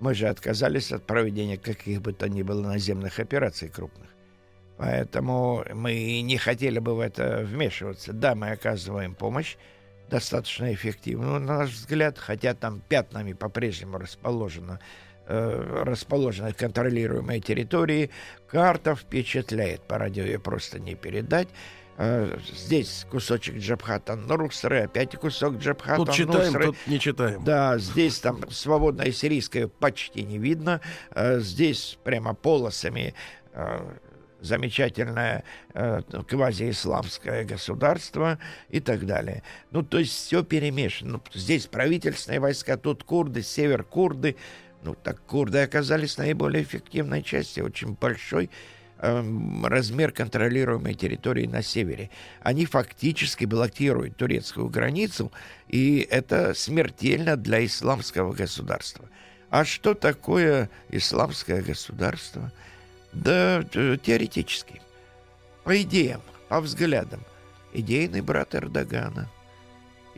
Мы 0.00 0.14
же 0.14 0.26
отказались 0.26 0.92
от 0.92 1.06
проведения 1.06 1.56
каких 1.56 2.02
бы 2.02 2.12
то 2.12 2.28
ни 2.28 2.42
было 2.42 2.62
наземных 2.66 3.20
операций 3.20 3.68
крупных. 3.68 4.08
Поэтому 4.76 5.64
мы 5.72 6.20
не 6.20 6.36
хотели 6.36 6.80
бы 6.80 6.94
в 6.94 7.00
это 7.00 7.42
вмешиваться. 7.44 8.12
Да, 8.12 8.34
мы 8.34 8.50
оказываем 8.50 9.14
помощь, 9.14 9.56
достаточно 10.10 10.72
эффективную, 10.72 11.40
на 11.40 11.58
наш 11.58 11.70
взгляд, 11.70 12.18
хотя 12.18 12.54
там 12.54 12.80
пятнами 12.80 13.32
по-прежнему 13.32 13.98
расположено, 13.98 14.80
э, 15.26 15.82
расположены 15.84 16.52
контролируемые 16.52 17.40
территории. 17.40 18.10
Карта 18.48 18.94
впечатляет, 18.94 19.82
по 19.82 19.98
радио 19.98 20.24
ее 20.24 20.38
просто 20.38 20.78
не 20.78 20.94
передать. 20.94 21.48
Э, 21.98 22.38
здесь 22.54 23.06
кусочек 23.10 23.56
Джабхата 23.56 24.16
Нурсры, 24.16 24.82
опять 24.82 25.16
кусок 25.16 25.56
Джабхата 25.56 26.04
Тут 26.04 26.14
читаем, 26.14 26.52
Нусры. 26.52 26.64
тут 26.66 26.76
не 26.86 27.00
читаем. 27.00 27.42
Да, 27.44 27.78
здесь 27.78 28.18
там 28.20 28.50
свободное 28.50 29.10
сирийское 29.12 29.66
почти 29.68 30.22
не 30.22 30.38
видно. 30.38 30.80
Э, 31.10 31.40
Здесь 31.40 31.98
прямо 32.04 32.34
полосами 32.34 33.14
э, 33.52 33.80
замечательное 34.42 35.44
э, 35.74 36.02
квазиисламское 36.28 37.44
государство 37.44 38.38
и 38.68 38.80
так 38.80 39.06
далее. 39.06 39.42
Ну, 39.70 39.82
то 39.82 39.98
есть 39.98 40.12
все 40.12 40.42
перемешано. 40.44 41.12
Ну, 41.12 41.22
здесь 41.32 41.66
правительственные 41.66 42.40
войска, 42.40 42.76
тут 42.76 43.04
курды, 43.04 43.42
север 43.42 43.84
курды. 43.84 44.36
Ну, 44.86 44.94
так 44.94 45.20
курды 45.26 45.62
оказались 45.62 46.16
наиболее 46.16 46.62
эффективной 46.62 47.20
части, 47.24 47.58
очень 47.58 47.94
большой 48.00 48.50
эм, 48.98 49.66
размер 49.66 50.12
контролируемой 50.12 50.94
территории 50.94 51.46
на 51.46 51.60
севере. 51.60 52.08
Они 52.40 52.66
фактически 52.66 53.46
блокируют 53.46 54.16
турецкую 54.16 54.68
границу, 54.68 55.32
и 55.66 56.06
это 56.08 56.54
смертельно 56.54 57.36
для 57.36 57.66
исламского 57.66 58.32
государства. 58.32 59.06
А 59.50 59.64
что 59.64 59.94
такое 59.94 60.70
исламское 60.88 61.62
государство? 61.62 62.52
Да 63.12 63.64
э, 63.74 63.96
теоретически. 64.00 64.80
По 65.64 65.82
идеям, 65.82 66.22
по 66.48 66.60
взглядам. 66.60 67.24
Идейный 67.72 68.20
брат 68.20 68.54
Эрдогана. 68.54 69.28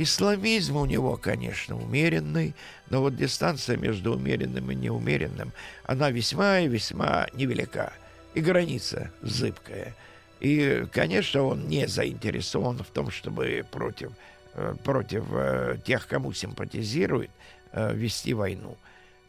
Исламизм 0.00 0.76
у 0.76 0.87
него, 0.87 1.17
конечно, 1.17 1.76
умеренный, 1.76 2.55
но 2.88 3.00
вот 3.00 3.17
дистанция 3.17 3.76
между 3.76 4.14
умеренным 4.14 4.71
и 4.71 4.75
неумеренным, 4.76 5.52
она 5.87 6.11
весьма 6.12 6.61
и 6.61 6.69
весьма 6.69 7.26
невелика. 7.35 7.93
И 8.35 8.40
граница 8.40 9.11
зыбкая. 9.23 9.97
И, 10.38 10.87
конечно, 10.93 11.43
он 11.43 11.67
не 11.67 11.88
заинтересован 11.88 12.78
в 12.78 12.87
том, 12.87 13.11
чтобы 13.11 13.67
против, 13.73 14.12
э, 14.55 14.76
против 14.85 15.25
э, 15.33 15.78
тех, 15.85 16.07
кому 16.07 16.33
симпатизирует, 16.33 17.33
э, 17.73 17.93
вести 17.93 18.35
войну. 18.35 18.78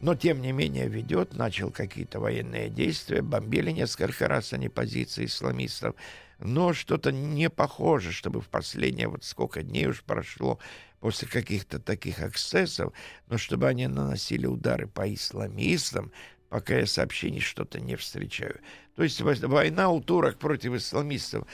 Но, 0.00 0.14
тем 0.14 0.40
не 0.40 0.52
менее, 0.52 0.86
ведет, 0.86 1.34
начал 1.34 1.72
какие-то 1.72 2.20
военные 2.20 2.70
действия, 2.70 3.22
бомбили 3.22 3.72
несколько 3.72 4.28
раз 4.28 4.52
они 4.52 4.68
позиции 4.68 5.24
исламистов, 5.24 5.96
но 6.40 6.72
что-то 6.72 7.12
не 7.12 7.50
похоже, 7.50 8.12
чтобы 8.12 8.40
в 8.40 8.48
последние, 8.48 9.08
вот 9.08 9.24
сколько 9.24 9.62
дней 9.62 9.86
уж 9.86 10.02
прошло 10.02 10.58
после 11.00 11.28
каких-то 11.28 11.78
таких 11.78 12.20
эксцессов, 12.20 12.92
но 13.28 13.38
чтобы 13.38 13.68
они 13.68 13.86
наносили 13.86 14.46
удары 14.46 14.86
по 14.86 15.12
исламистам, 15.12 16.12
пока 16.48 16.78
я 16.78 16.86
сообщений 16.86 17.40
что-то 17.40 17.80
не 17.80 17.96
встречаю. 17.96 18.60
То 18.96 19.02
есть 19.02 19.20
во- 19.20 19.48
война 19.48 19.90
у 19.90 20.00
турок 20.00 20.38
против 20.38 20.74
исламистов, 20.74 21.46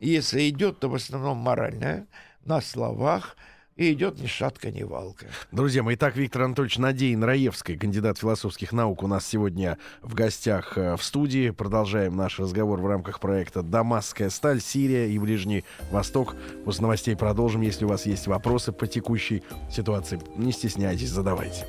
если 0.00 0.48
идет, 0.48 0.80
то 0.80 0.88
в 0.88 0.94
основном 0.94 1.38
моральная, 1.38 2.06
на 2.44 2.60
словах, 2.60 3.36
и 3.78 3.92
идет 3.92 4.20
ни 4.20 4.26
шатка, 4.26 4.70
ни 4.70 4.82
валка. 4.82 5.26
Друзья 5.52 5.82
мои, 5.82 5.94
итак, 5.94 6.16
Виктор 6.16 6.42
Анатольевич 6.42 6.78
Надеин 6.78 7.22
Раевский, 7.22 7.78
кандидат 7.78 8.18
философских 8.18 8.72
наук, 8.72 9.04
у 9.04 9.06
нас 9.06 9.24
сегодня 9.24 9.78
в 10.02 10.14
гостях 10.14 10.76
э, 10.76 10.96
в 10.96 11.02
студии. 11.02 11.50
Продолжаем 11.50 12.16
наш 12.16 12.40
разговор 12.40 12.80
в 12.80 12.86
рамках 12.86 13.20
проекта 13.20 13.62
«Дамасская 13.62 14.30
сталь. 14.30 14.60
Сирия 14.60 15.08
и 15.08 15.18
Ближний 15.18 15.64
Восток». 15.92 16.34
После 16.64 16.82
новостей 16.82 17.14
продолжим. 17.14 17.60
Если 17.60 17.84
у 17.84 17.88
вас 17.88 18.04
есть 18.04 18.26
вопросы 18.26 18.72
по 18.72 18.88
текущей 18.88 19.44
ситуации, 19.70 20.20
не 20.36 20.50
стесняйтесь, 20.50 21.10
задавайте. 21.10 21.64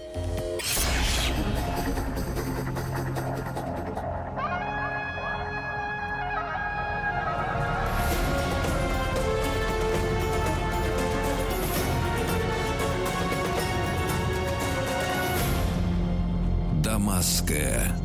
Дамасская 17.50 17.96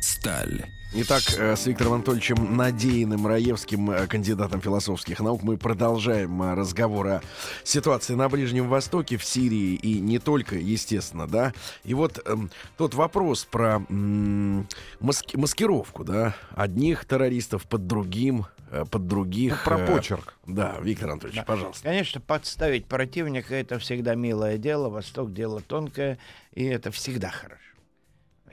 сталь. 0.00 0.64
Итак, 0.94 1.22
э, 1.36 1.54
с 1.56 1.66
Виктором 1.66 1.94
Анатольевичем 1.94 2.56
Надеиным 2.56 3.26
Раевским, 3.26 3.90
э, 3.90 4.06
кандидатом 4.06 4.60
философских 4.62 5.20
наук, 5.20 5.42
мы 5.42 5.58
продолжаем 5.58 6.40
э, 6.42 6.54
разговор 6.54 7.06
о 7.08 7.22
ситуации 7.62 8.14
на 8.14 8.28
Ближнем 8.30 8.68
Востоке, 8.68 9.18
в 9.18 9.24
Сирии 9.24 9.74
и 9.74 9.98
не 10.00 10.18
только, 10.18 10.56
естественно, 10.56 11.26
да. 11.26 11.52
И 11.82 11.92
вот 11.94 12.22
эм, 12.26 12.50
тот 12.78 12.94
вопрос 12.94 13.44
про 13.44 13.84
м, 13.90 14.66
маски- 15.00 15.36
маскировку, 15.36 16.04
да, 16.04 16.34
одних 16.54 17.04
террористов 17.04 17.66
под 17.66 17.86
другим, 17.86 18.46
э, 18.70 18.84
под 18.88 19.06
других. 19.08 19.58
Ну, 19.66 19.70
про 19.70 19.80
э, 19.80 19.86
почерк. 19.86 20.34
Да, 20.46 20.76
Виктор 20.80 21.10
Анатольевич, 21.10 21.40
Да. 21.40 21.44
пожалуйста. 21.44 21.82
Конечно, 21.82 22.20
подставить 22.22 22.86
противника 22.86 23.54
это 23.54 23.78
всегда 23.78 24.14
милое 24.14 24.56
дело, 24.58 24.88
Восток 24.88 25.34
дело 25.34 25.60
тонкое, 25.60 26.18
и 26.54 26.64
это 26.64 26.90
всегда 26.92 27.30
хорошо. 27.30 27.60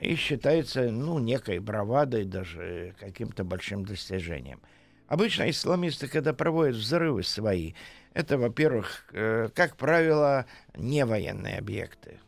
И 0.02 0.16
считается, 0.16 0.90
ну, 0.90 1.20
некой 1.20 1.60
бравадой, 1.60 2.24
даже 2.24 2.92
каким-то 2.98 3.44
большим 3.44 3.84
достижением. 3.84 4.60
Обычно 5.06 5.48
исламисты, 5.48 6.08
когда 6.08 6.32
проводят 6.32 6.74
взрывы 6.74 7.22
свои, 7.22 7.74
это, 8.12 8.36
во-первых, 8.36 9.06
э, 9.12 9.48
как 9.54 9.76
правило, 9.76 10.46
не 10.74 11.04
военные 11.04 11.58
объекты. 11.58 12.18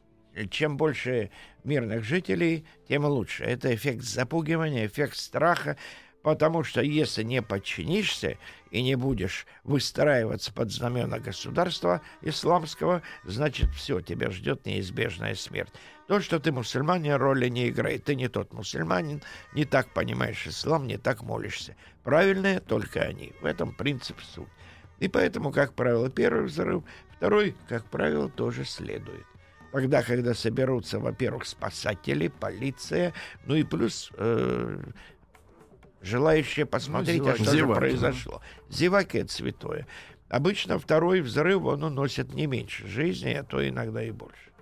Чем 0.51 0.77
больше 0.77 1.31
мирных 1.65 2.05
жителей, 2.05 2.65
тем 2.87 3.07
лучше. 3.07 3.43
Это 3.43 3.75
эффект 3.75 4.05
запугивания, 4.05 4.87
эффект 4.87 5.17
страха, 5.17 5.77
потому 6.23 6.63
что 6.63 6.81
если 6.81 7.25
не 7.25 7.43
подчинишься 7.43 8.39
и 8.71 8.83
не 8.83 8.95
будешь 8.95 9.47
выстраиваться 9.65 10.53
под 10.53 10.71
знамена 10.71 11.19
государства 11.19 12.03
исламского, 12.23 13.03
значит, 13.25 13.71
все, 13.71 14.01
тебя 14.01 14.31
ждет 14.31 14.65
неизбежная 14.65 15.35
смерть. 15.35 15.73
То, 16.07 16.21
что 16.21 16.39
ты 16.39 16.53
мусульманин, 16.53 17.15
роли 17.15 17.49
не 17.49 17.69
играет. 17.69 18.05
Ты 18.05 18.15
не 18.15 18.29
тот 18.29 18.53
мусульманин, 18.53 19.23
не 19.55 19.65
так 19.65 19.89
понимаешь 19.95 20.47
ислам, 20.47 20.87
не 20.87 20.99
так 20.99 21.23
молишься. 21.23 21.77
Правильные 22.03 22.61
только 22.61 23.01
они. 23.01 23.33
В 23.41 23.47
этом 23.47 23.73
принцип 23.73 24.21
суть. 24.21 24.49
И 25.01 25.09
поэтому, 25.09 25.51
как 25.51 25.73
правило, 25.75 26.11
первый 26.11 26.45
взрыв, 26.45 26.85
второй, 27.17 27.57
как 27.69 27.87
правило, 27.87 28.29
тоже 28.29 28.65
следует. 28.65 29.25
Тогда, 29.73 30.03
когда 30.03 30.35
соберутся, 30.35 31.01
во-первых, 31.01 31.47
спасатели, 31.47 32.29
полиция, 32.29 33.13
ну 33.45 33.57
и 33.57 33.65
плюс 33.65 34.13
э, 34.17 34.85
желающие 36.01 36.65
посмотреть, 36.65 37.23
Ну, 37.23 37.31
а 37.31 37.35
что 37.35 37.45
зеваки. 37.45 37.51
же 37.51 37.59
Зеваки, 37.59 37.79
произошло. 37.81 38.43
Зеваки 38.69 39.19
это 39.19 39.33
святое. 39.33 39.87
Обычно 40.29 40.79
второй 40.79 41.23
взрыв, 41.23 41.65
он 41.65 41.83
уносит 41.83 42.35
не 42.35 42.47
меньше 42.47 42.87
жизни, 42.87 43.31
а 43.31 43.43
то 43.43 43.67
иногда 43.67 44.03
и 44.05 44.13
больше. 44.13 44.54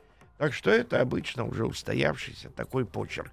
Так 0.43 0.55
что 0.55 0.73
это 0.73 1.01
обычно 1.01 1.45
уже 1.45 1.65
устоявшийся 1.65 2.51
такой 2.51 2.85
почерк. 2.85 3.31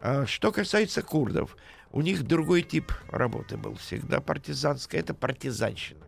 А 0.00 0.26
что 0.26 0.52
касается 0.52 1.02
курдов, 1.02 1.56
у 1.90 2.02
них 2.02 2.22
другой 2.22 2.62
тип 2.62 2.92
работы 3.08 3.56
был 3.56 3.74
всегда 3.74 4.20
партизанская. 4.20 5.00
Это 5.00 5.12
партизанщина. 5.12 6.06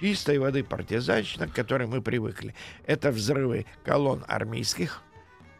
Чистой 0.00 0.38
воды 0.38 0.64
партизанщина, 0.64 1.46
к 1.46 1.52
которой 1.52 1.86
мы 1.86 2.00
привыкли. 2.00 2.54
Это 2.86 3.10
взрывы 3.10 3.66
колонн 3.84 4.24
армейских, 4.28 5.02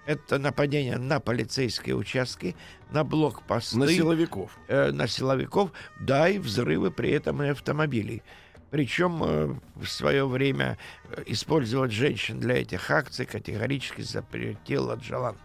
это 0.07 0.39
нападение 0.39 0.97
на 0.97 1.21
полицейские 1.21 1.95
участки, 1.95 2.57
на 2.91 3.05
блокпосты. 3.05 3.77
На 3.77 3.87
силовиков. 3.87 4.59
Э, 4.69 4.93
на 4.93 5.09
силовиков, 5.09 5.73
да, 6.01 6.27
и 6.27 6.39
взрывы 6.39 6.91
при 6.91 7.11
этом 7.11 7.43
и 7.43 7.49
автомобилей. 7.49 8.23
Причем 8.71 9.23
э, 9.25 9.55
в 9.77 9.87
свое 9.87 10.27
время 10.27 10.79
э, 11.11 11.25
использовать 11.27 11.91
женщин 11.91 12.39
для 12.39 12.59
этих 12.59 12.91
акций 12.91 13.27
категорически 13.27 14.03
запретил 14.03 14.91
Аджалан. 14.91 15.37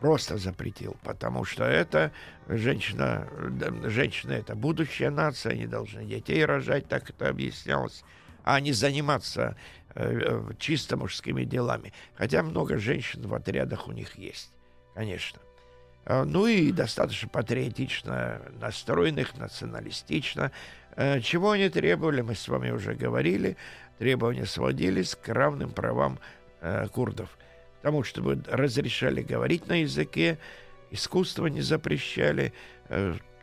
Просто 0.00 0.36
запретил, 0.36 0.96
потому 1.04 1.44
что 1.44 1.62
это 1.62 2.10
женщина, 2.48 3.28
женщина 3.84 4.32
это 4.32 4.56
будущая 4.56 5.10
нация, 5.10 5.52
они 5.52 5.68
должны 5.68 6.04
детей 6.04 6.44
рожать, 6.44 6.88
так 6.88 7.08
это 7.08 7.28
объяснялось, 7.28 8.02
а 8.42 8.58
не 8.58 8.72
заниматься 8.72 9.56
э, 9.94 10.42
чисто 10.58 10.96
мужскими 10.96 11.44
делами. 11.44 11.92
Хотя 12.16 12.42
много 12.42 12.78
женщин 12.78 13.22
в 13.28 13.32
отрядах 13.32 13.86
у 13.86 13.92
них 13.92 14.18
есть, 14.18 14.52
конечно. 14.94 15.38
А, 16.04 16.24
ну 16.24 16.46
и 16.46 16.72
достаточно 16.72 17.28
патриотично 17.28 18.40
настроенных, 18.60 19.36
националистично. 19.36 20.52
Э, 20.96 21.20
чего 21.20 21.52
они 21.52 21.68
требовали, 21.68 22.20
мы 22.20 22.34
с 22.34 22.48
вами 22.48 22.70
уже 22.70 22.94
говорили. 22.94 23.56
Требования 23.98 24.46
сводились 24.46 25.14
к 25.14 25.28
равным 25.28 25.70
правам 25.70 26.18
э, 26.60 26.88
курдов– 26.88 27.30
тому, 27.82 28.04
чтобы 28.04 28.42
разрешали 28.46 29.22
говорить 29.22 29.66
на 29.66 29.82
языке, 29.82 30.38
искусство 30.90 31.48
не 31.48 31.60
запрещали, 31.60 32.52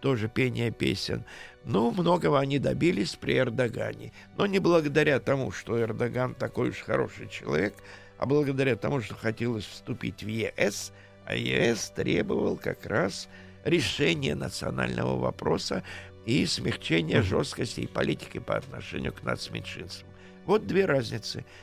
тоже 0.01 0.29
пение 0.29 0.71
песен. 0.71 1.25
Ну, 1.65 1.91
многого 1.91 2.39
они 2.39 2.57
добились 2.57 3.15
при 3.15 3.37
Эрдогане. 3.37 4.13
Но 4.37 4.45
не 4.45 4.59
благодаря 4.59 5.19
тому, 5.19 5.51
что 5.51 5.79
Эрдоган 5.79 6.33
такой 6.33 6.69
уж 6.69 6.79
хороший 6.79 7.27
человек, 7.27 7.75
а 8.17 8.25
благодаря 8.25 8.75
тому, 8.75 9.01
что 9.01 9.15
хотелось 9.15 9.65
вступить 9.65 10.23
в 10.23 10.27
ЕС, 10.27 10.93
а 11.29 11.35
ЕС 11.35 11.91
требовал 11.95 12.57
как 12.57 12.85
раз 12.85 13.29
решения 13.63 14.35
национального 14.35 15.17
вопроса 15.17 15.83
и 16.25 16.45
смягчения 16.45 17.21
жесткости 17.21 17.81
и 17.81 17.87
политики 17.87 18.39
по 18.39 18.57
отношению 18.57 19.13
к 19.13 19.23
нацменьшинствам. 19.23 20.09
Вот 20.45 20.67
две 20.67 20.85
разницы– 20.85 21.45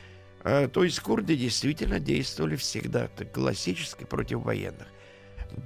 а, 0.49 0.69
то 0.69 0.85
есть 0.85 1.01
курды 1.01 1.35
действительно 1.35 1.99
действовали 1.99 2.55
всегда 2.55 3.07
так 3.09 3.33
классически 3.33 4.05
против 4.05 4.43
военных. 4.43 4.87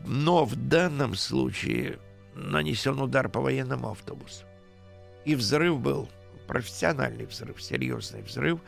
Но 0.06 0.44
в 0.44 0.56
данном 0.56 1.14
случае 1.14 2.00
нанесен 2.34 3.00
удар 3.00 3.30
по 3.30 3.42
военному 3.42 3.92
автобусу. 3.92 4.46
И 5.24 5.36
взрыв 5.36 5.80
был 5.80 6.10
профессиональный 6.48 7.26
взрыв, 7.26 7.62
серьезный 7.62 8.24
взрыв. 8.24 8.60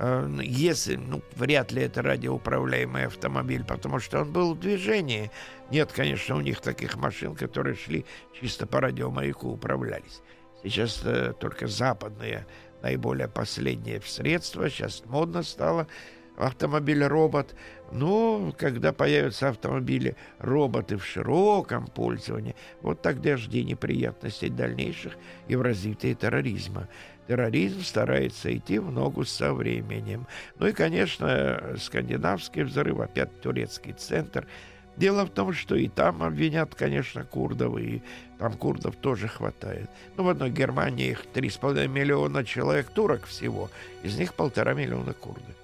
А, 0.00 0.28
если, 0.40 0.94
ну, 0.94 1.22
вряд 1.34 1.72
ли 1.72 1.82
это 1.82 2.02
радиоуправляемый 2.02 3.06
автомобиль, 3.06 3.64
потому 3.64 3.98
что 3.98 4.20
он 4.20 4.32
был 4.32 4.54
в 4.54 4.60
движении. 4.60 5.30
Нет, 5.70 5.92
конечно, 5.92 6.36
у 6.36 6.40
них 6.40 6.60
таких 6.60 6.96
машин, 6.96 7.34
которые 7.34 7.74
шли 7.74 8.04
чисто 8.40 8.66
по 8.66 8.80
радиомаяку 8.80 9.48
управлялись. 9.48 10.22
Сейчас 10.62 11.02
э, 11.04 11.32
только 11.38 11.66
западные 11.66 12.46
наиболее 12.80 13.28
последнее 13.28 14.00
средство. 14.02 14.70
Сейчас 14.70 15.02
модно 15.04 15.42
стало 15.42 15.88
автомобиль-робот. 16.36 17.54
Но 17.90 18.54
когда 18.56 18.92
появятся 18.92 19.48
автомобили-роботы 19.48 20.96
в 20.96 21.04
широком 21.04 21.86
пользовании, 21.86 22.54
вот 22.82 23.02
тогда 23.02 23.36
жди 23.36 23.64
неприятностей 23.64 24.48
дальнейших 24.48 25.14
и 25.48 25.56
в 25.56 25.62
развитии 25.62 26.14
терроризма. 26.14 26.88
Терроризм 27.28 27.82
старается 27.82 28.56
идти 28.56 28.78
в 28.78 28.90
ногу 28.90 29.24
со 29.24 29.52
временем. 29.52 30.26
Ну 30.58 30.66
и, 30.66 30.72
конечно, 30.72 31.74
скандинавский 31.78 32.62
взрыв, 32.62 33.00
опять 33.00 33.40
турецкий 33.40 33.92
центр– 33.92 34.46
Дело 34.98 35.24
в 35.24 35.30
том, 35.30 35.52
что 35.52 35.76
и 35.76 35.86
там 35.86 36.24
обвинят, 36.24 36.74
конечно, 36.74 37.22
курдов, 37.22 37.78
и 37.78 38.02
там 38.38 38.54
курдов 38.54 38.96
тоже 38.96 39.28
хватает. 39.28 39.88
Ну, 40.16 40.24
в 40.24 40.28
одной 40.28 40.50
Германии 40.50 41.10
их 41.10 41.24
3,5 41.32 41.86
миллиона 41.86 42.44
человек 42.44 42.88
турок 42.90 43.24
всего, 43.26 43.70
из 44.02 44.18
них 44.18 44.34
полтора 44.34 44.74
миллиона 44.74 45.12
курды. 45.12 45.54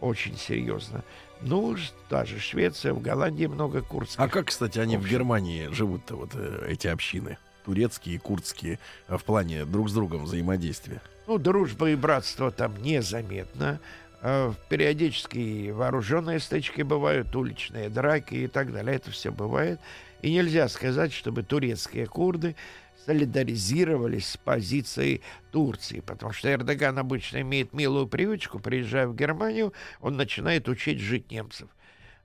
Очень 0.00 0.36
серьезно. 0.36 1.02
Ну, 1.40 1.76
даже 2.08 2.38
Швеция, 2.38 2.92
в 2.92 3.02
Голландии 3.02 3.46
много 3.46 3.82
курдских. 3.82 4.20
А 4.20 4.28
как, 4.28 4.46
кстати, 4.46 4.78
они 4.78 4.94
общин. 4.94 5.08
в 5.08 5.10
Германии 5.10 5.68
живут-то, 5.72 6.14
вот 6.14 6.30
э, 6.34 6.66
эти 6.68 6.86
общины? 6.86 7.38
Турецкие 7.66 8.14
и 8.14 8.18
курдские 8.18 8.78
в 9.08 9.22
плане 9.24 9.64
друг 9.64 9.90
с 9.90 9.92
другом 9.92 10.24
взаимодействия? 10.24 11.02
Ну, 11.26 11.36
дружба 11.36 11.90
и 11.90 11.96
братство 11.96 12.52
там 12.52 12.80
незаметно. 12.80 13.80
А, 14.22 14.54
периодически 14.68 15.70
вооруженные 15.70 16.38
стычки 16.38 16.82
бывают, 16.82 17.34
уличные 17.34 17.88
драки 17.88 18.34
и 18.34 18.46
так 18.46 18.72
далее. 18.72 18.94
Это 18.94 19.10
все 19.10 19.32
бывает. 19.32 19.80
И 20.22 20.32
нельзя 20.32 20.68
сказать, 20.68 21.12
чтобы 21.12 21.42
турецкие 21.42 22.06
курды 22.06 22.54
солидаризировались 23.04 24.28
с 24.28 24.36
позицией 24.36 25.22
Турции, 25.50 25.98
потому 25.98 26.32
что 26.32 26.52
Эрдоган 26.52 26.96
обычно 27.00 27.40
имеет 27.40 27.72
милую 27.72 28.06
привычку, 28.06 28.60
приезжая 28.60 29.08
в 29.08 29.16
Германию, 29.16 29.72
он 30.00 30.16
начинает 30.16 30.68
учить 30.68 31.00
жить 31.00 31.32
немцев. 31.32 31.68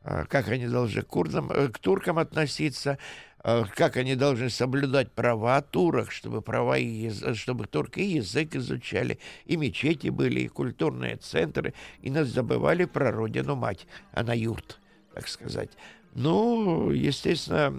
А, 0.04 0.26
как 0.26 0.48
они 0.48 0.68
должны 0.68 1.04
к, 1.04 1.08
курдам, 1.08 1.52
э, 1.52 1.68
к 1.68 1.78
туркам 1.78 2.18
относиться, 2.18 2.98
как 3.42 3.98
они 3.98 4.16
должны 4.16 4.50
соблюдать 4.50 5.12
права 5.12 5.62
турок, 5.62 6.12
чтобы 6.12 6.42
права 6.42 6.78
и 6.78 7.10
чтобы 7.34 7.66
турки 7.66 8.02
язык 8.02 8.56
изучали, 8.56 9.20
и 9.46 9.58
мечети 9.58 10.10
были, 10.10 10.42
и 10.42 10.48
культурные 10.48 11.18
центры, 11.18 11.74
и 12.02 12.10
нас 12.10 12.28
забывали 12.28 12.86
про 12.86 13.12
родину 13.12 13.56
мать, 13.56 13.88
а 14.12 14.36
юрт, 14.36 14.80
так 15.14 15.28
сказать. 15.28 15.72
Ну, 16.14 16.92
естественно, 16.92 17.74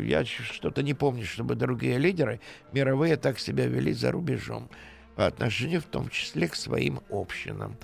я 0.00 0.24
что-то 0.24 0.82
не 0.82 0.94
помню, 0.94 1.26
чтобы 1.26 1.56
другие 1.56 1.98
лидеры 1.98 2.40
мировые 2.72 3.16
так 3.16 3.38
себя 3.38 3.66
вели 3.66 3.92
за 3.92 4.12
рубежом 4.12 4.70
по 5.16 5.26
отношению 5.26 5.80
в 5.80 5.86
том 5.86 6.08
числе 6.08 6.48
к 6.48 6.54
своим 6.54 7.00
общинам. 7.10 7.76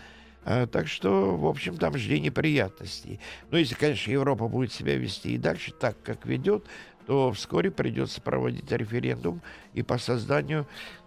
А, 0.45 0.67
так 0.67 0.87
что, 0.88 1.37
в 1.37 1.47
общем, 1.47 1.77
там 1.77 1.99
жди 1.99 2.21
неприятностей. 2.21 3.21
Но 3.51 3.59
если, 3.59 3.75
конечно, 3.75 4.11
Европа 4.11 4.49
будет 4.49 4.73
себя 4.73 4.97
вести 4.97 5.35
и 5.35 5.38
дальше 5.38 5.73
так, 5.73 6.01
как 6.03 6.25
ведет, 6.25 6.64
то 7.09 7.33
вскоре 7.33 7.71
придется 7.71 8.21
проводить 8.21 8.71
референдум 8.71 9.40
и 9.73 9.83
по 9.83 9.97
созданию 9.97 10.66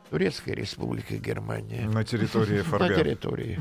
Турецкой 0.09 0.55
республики 0.55 1.13
Германия. 1.13 1.87
На 1.87 2.03
территории 2.03 2.61
ФРГ. 2.63 2.79
На 2.79 2.95
территории. 2.95 3.59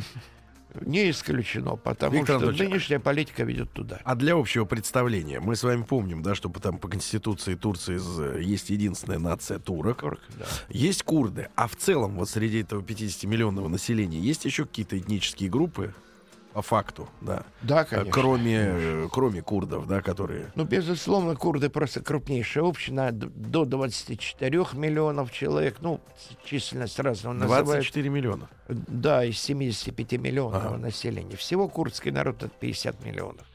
Не 0.80 1.10
исключено, 1.10 1.76
потому 1.76 2.12
Виктор 2.12 2.36
что 2.38 2.46
Анатольевич, 2.46 2.70
нынешняя 2.70 2.98
политика 2.98 3.44
ведет 3.44 3.70
туда. 3.72 4.00
А 4.04 4.14
для 4.14 4.36
общего 4.36 4.64
представления, 4.64 5.38
мы 5.38 5.54
с 5.54 5.62
вами 5.62 5.82
помним, 5.82 6.22
да, 6.22 6.34
что 6.34 6.48
там 6.48 6.78
по 6.78 6.88
Конституции 6.88 7.56
Турции 7.56 8.42
есть 8.42 8.70
единственная 8.70 9.18
нация 9.18 9.58
турок. 9.58 10.00
Турк, 10.00 10.20
да. 10.38 10.46
Есть 10.70 11.02
курды. 11.02 11.48
А 11.56 11.68
в 11.68 11.76
целом, 11.76 12.16
вот 12.16 12.30
среди 12.30 12.62
этого 12.62 12.80
50-миллионного 12.80 13.68
населения, 13.68 14.18
есть 14.18 14.46
еще 14.46 14.64
какие-то 14.64 14.96
этнические 14.96 15.50
группы, 15.50 15.92
по 16.52 16.62
факту, 16.62 17.08
да. 17.20 17.44
Да, 17.62 17.84
конечно. 17.84 18.10
Кроме, 18.12 18.66
конечно. 18.66 19.08
кроме 19.12 19.42
курдов, 19.42 19.86
да, 19.86 20.02
которые... 20.02 20.50
Ну, 20.56 20.64
безусловно, 20.64 21.36
курды 21.36 21.70
просто 21.70 22.02
крупнейшая 22.02 22.64
община, 22.64 23.12
до 23.12 23.64
24 23.64 24.66
миллионов 24.72 25.30
человек, 25.30 25.76
ну, 25.80 26.00
численность 26.44 26.98
разного 26.98 27.34
называют. 27.34 27.66
24 27.66 28.08
миллиона? 28.08 28.48
Да, 28.68 29.24
из 29.24 29.38
75 29.38 30.12
миллионов 30.12 30.64
ага. 30.64 30.76
населения. 30.76 31.36
Всего 31.36 31.68
курдский 31.68 32.10
народ 32.10 32.42
от 32.42 32.52
50 32.52 33.04
миллионов. 33.04 33.46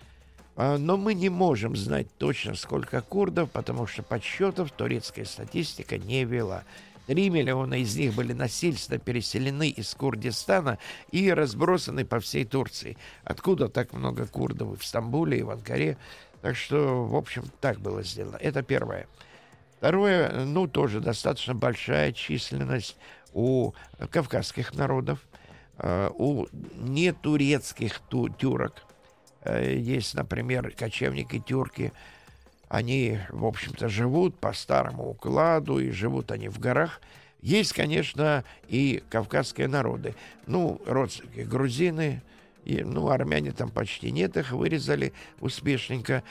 А, 0.55 0.77
но 0.77 0.95
мы 0.95 1.13
не 1.13 1.29
можем 1.29 1.75
знать 1.75 2.08
точно, 2.17 2.55
сколько 2.55 3.01
курдов, 3.01 3.51
потому 3.51 3.88
что 3.88 4.03
подсчетов 4.03 4.71
турецкая 4.71 5.25
статистика 5.25 5.97
не 5.97 6.23
вела. 6.23 6.63
Три 7.08 7.30
миллиона 7.30 7.76
из 7.76 7.96
них 7.96 8.15
были 8.15 8.34
насильственно 8.34 9.00
переселены 9.00 9.70
из 9.70 9.94
Курдистана 9.94 10.80
и 11.12 11.32
разбросаны 11.32 12.04
по 12.04 12.20
всей 12.20 12.46
Турции. 12.46 12.98
Откуда 13.24 13.70
так 13.70 13.94
много 13.94 14.26
курдов 14.26 14.80
в 14.80 14.86
Стамбуле 14.86 15.39
и 15.39 15.44
в 15.44 15.52
Анкаре? 15.52 15.98
Так 16.41 16.56
что, 16.56 17.06
в 17.06 17.15
общем, 17.15 17.44
так 17.62 17.80
было 17.80 18.04
сделано. 18.04 18.38
Это 18.38 18.63
первое. 18.63 19.08
Второе, 19.78 20.46
ну, 20.46 20.68
тоже 20.68 21.00
достаточно 21.00 21.54
большая 21.54 22.12
численность 22.12 22.98
у 23.34 23.74
кавказских 24.10 24.74
народов, 24.74 25.20
э, 25.78 26.10
у 26.15 26.48
нетурецких 26.76 28.00
ту 28.10 28.30
тюрок. 28.30 28.84
Э, 29.41 29.76
есть, 29.78 30.15
например, 30.15 30.72
кочевники-тюрки, 30.72 31.94
они, 32.69 33.19
в 33.30 33.45
общем-то, 33.45 33.89
живут 33.89 34.38
по 34.38 34.54
старому 34.54 35.10
укладу, 35.10 35.80
и 35.80 35.91
живут 35.91 36.32
они 36.32 36.49
в 36.49 36.60
горах. 36.60 37.01
Есть, 37.41 37.73
конечно, 37.73 38.43
и 38.67 39.04
кавказские 39.10 39.67
народы. 39.67 40.15
Ну, 40.47 40.82
родственники 40.86 41.41
грузины, 41.41 42.21
и, 42.63 42.84
ну, 42.84 43.10
армяне 43.10 43.51
там 43.51 43.69
почти 43.69 44.12
нет, 44.12 44.36
их 44.38 44.51
вырезали 44.51 45.13
успешненько. 45.39 46.23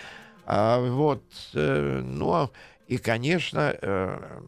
А 0.47 0.81
вот, 0.81 1.23
э, 1.55 2.01
ну, 2.05 2.51
И, 2.87 2.99
конечно, 2.99 3.75
э, 3.81 4.40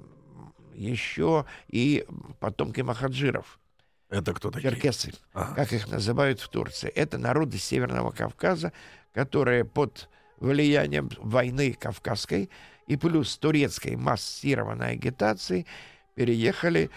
еще 0.74 1.46
и 1.68 2.04
потомки 2.38 2.82
махаджиров. 2.82 3.58
Это 4.10 4.34
кто 4.34 4.50
такие? 4.50 4.70
Черкесы, 4.70 5.14
Ага. 5.32 5.54
как 5.54 5.72
их 5.72 5.88
называют 5.88 6.40
в 6.40 6.48
Турции. 6.48 6.88
Это 6.90 7.16
народы 7.18 7.58
Северного 7.58 8.10
Кавказа, 8.10 8.72
которые 9.14 9.64
под 9.64 10.08
влиянием 10.38 11.10
войны 11.18 11.76
Кавказской 11.78 12.50
и 12.86 12.96
плюс 12.96 13.36
турецкой 13.36 13.96
массированной 13.96 14.92
агитации 14.92 15.66
переехали 16.14 16.90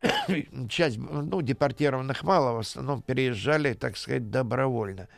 часть, 0.68 0.98
ну, 0.98 1.42
депортированных 1.42 2.22
мало, 2.22 2.52
в 2.52 2.58
основном 2.58 3.02
переезжали, 3.02 3.74
так 3.74 3.96
сказать, 3.96 4.30
добровольно. 4.30 5.08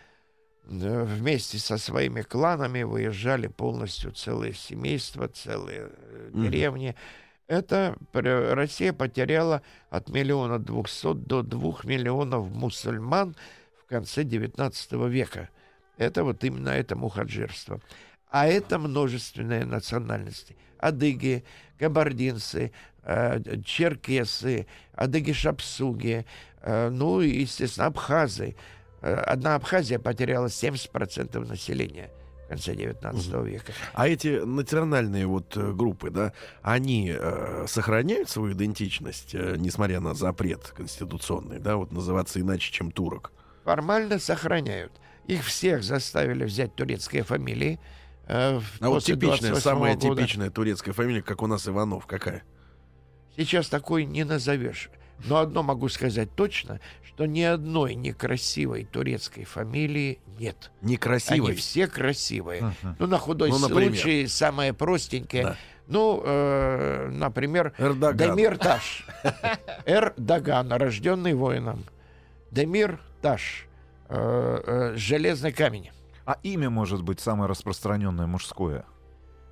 Э, 0.64 1.05
Вместе 1.05 1.59
со 1.59 1.79
своими 1.79 2.22
кланами 2.22 2.83
выезжали 2.83 3.46
полностью 3.46 4.12
целые 4.12 4.55
семейства, 4.55 5.29
целые 5.29 5.90
э, 5.90 6.31
деревни. 6.35 6.94
Это 7.48 7.96
Россия 8.12 8.92
потеряла 8.92 9.62
от 9.90 10.09
миллиона 10.09 10.59
двухсот 10.59 11.27
до 11.27 11.42
двух 11.42 11.85
миллионов 11.85 12.48
мусульман 12.48 13.37
в 13.79 13.87
конце 13.87 14.22
XIX 14.22 15.09
века. 15.09 15.51
Это 15.96 16.24
вот 16.24 16.42
именно 16.44 16.70
это 16.70 16.96
мухаджирство. 16.96 17.81
А 18.31 18.46
это 18.46 18.78
множественные 18.78 19.64
национальности. 19.64 20.57
Адыги, 20.78 21.44
кабардинцы, 21.78 22.72
э, 23.02 23.40
черкесы, 23.64 24.66
адыги-шапсуги, 24.94 26.24
э, 26.62 26.88
ну 26.88 27.20
и, 27.20 27.28
естественно, 27.40 27.87
абхазы. 27.87 28.57
Э, 29.02 29.14
Одна 29.14 29.57
Абхазия 29.57 29.98
потеряла 29.98 30.46
70% 30.48 31.46
населения 31.46 32.11
в 32.44 32.48
конце 32.48 32.72
XIX 32.74 33.44
века. 33.44 33.72
А 33.94 34.09
эти 34.09 34.44
национальные 34.44 35.26
вот 35.26 35.57
группы, 35.57 36.11
да, 36.11 36.33
они 36.62 37.12
э, 37.14 37.66
сохраняют 37.68 38.31
свою 38.31 38.52
идентичность, 38.55 39.35
э, 39.35 39.57
несмотря 39.59 40.00
на 40.00 40.14
запрет 40.14 40.72
конституционный, 40.76 41.59
да, 41.59 41.76
вот 41.76 41.92
называться 41.92 42.40
иначе, 42.40 42.72
чем 42.72 42.90
турок? 42.92 43.33
Формально 43.64 44.18
сохраняют. 44.18 44.92
Их 45.26 45.44
всех 45.44 45.82
заставили 45.85 46.44
взять 46.44 46.74
турецкие 46.74 47.22
фамилии. 47.22 47.78
э, 48.26 48.61
А 48.80 48.88
вот 48.88 49.04
типичная, 49.04 49.50
28 49.50 49.61
самая 49.61 49.94
года. 49.96 50.20
типичная 50.22 50.50
турецкая 50.50 50.94
фамилия, 50.94 51.22
как 51.22 51.42
у 51.42 51.46
нас 51.46 51.66
Иванов, 51.68 52.06
какая? 52.06 52.42
Сейчас 53.37 53.68
такой 53.68 54.04
не 54.04 54.24
назовешь. 54.24 54.90
Но 55.24 55.38
одно 55.38 55.62
могу 55.62 55.88
сказать 55.88 56.35
точно, 56.35 56.80
что 57.06 57.26
ни 57.26 57.42
одной 57.42 57.94
некрасивой 57.94 58.85
турецкой 58.85 59.44
фамилии 59.44 60.18
нет. 60.38 60.72
Они 60.82 60.92
Некрасивый. 60.94 61.54
все 61.54 61.87
красивые. 61.87 62.62
Мгм. 62.82 62.96
Ну, 62.98 63.06
на 63.06 63.18
худой 63.18 63.50
Ну, 63.50 63.58
например. 63.58 63.92
случай, 63.94 64.26
самое 64.26 64.72
простенькое. 64.72 65.44
Да. 65.44 65.56
Ну, 65.87 66.22
э, 66.24 67.08
например, 67.12 67.72
Эрдоган. 67.78 68.16
Демир 68.37 68.58
Таш. 68.58 69.06
Эрдоган, 69.87 70.72
рожденный 70.72 71.35
воином. 71.35 71.85
Демир 72.50 73.00
Таш. 73.20 73.66
Э, 74.14 74.61
э, 74.92 74.96
Железный 74.96 75.53
камень. 75.53 75.90
А 76.25 76.37
имя 76.42 76.70
может 76.70 77.03
быть 77.03 77.20
самое 77.20 77.48
распространенное 77.48 78.27
мужское. 78.27 78.85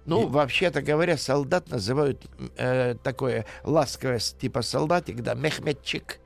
Ну, 0.07 0.23
И- 0.27 0.31
вообще-то 0.31 0.83
говоря, 0.83 1.17
солдат 1.17 1.69
называют 1.69 2.27
э, 2.57 2.95
такое 3.03 3.47
ласковое 3.65 4.19
типа 4.19 4.63
солдатик, 4.63 5.23
да, 5.23 5.35
мехмедчик, 5.35 6.21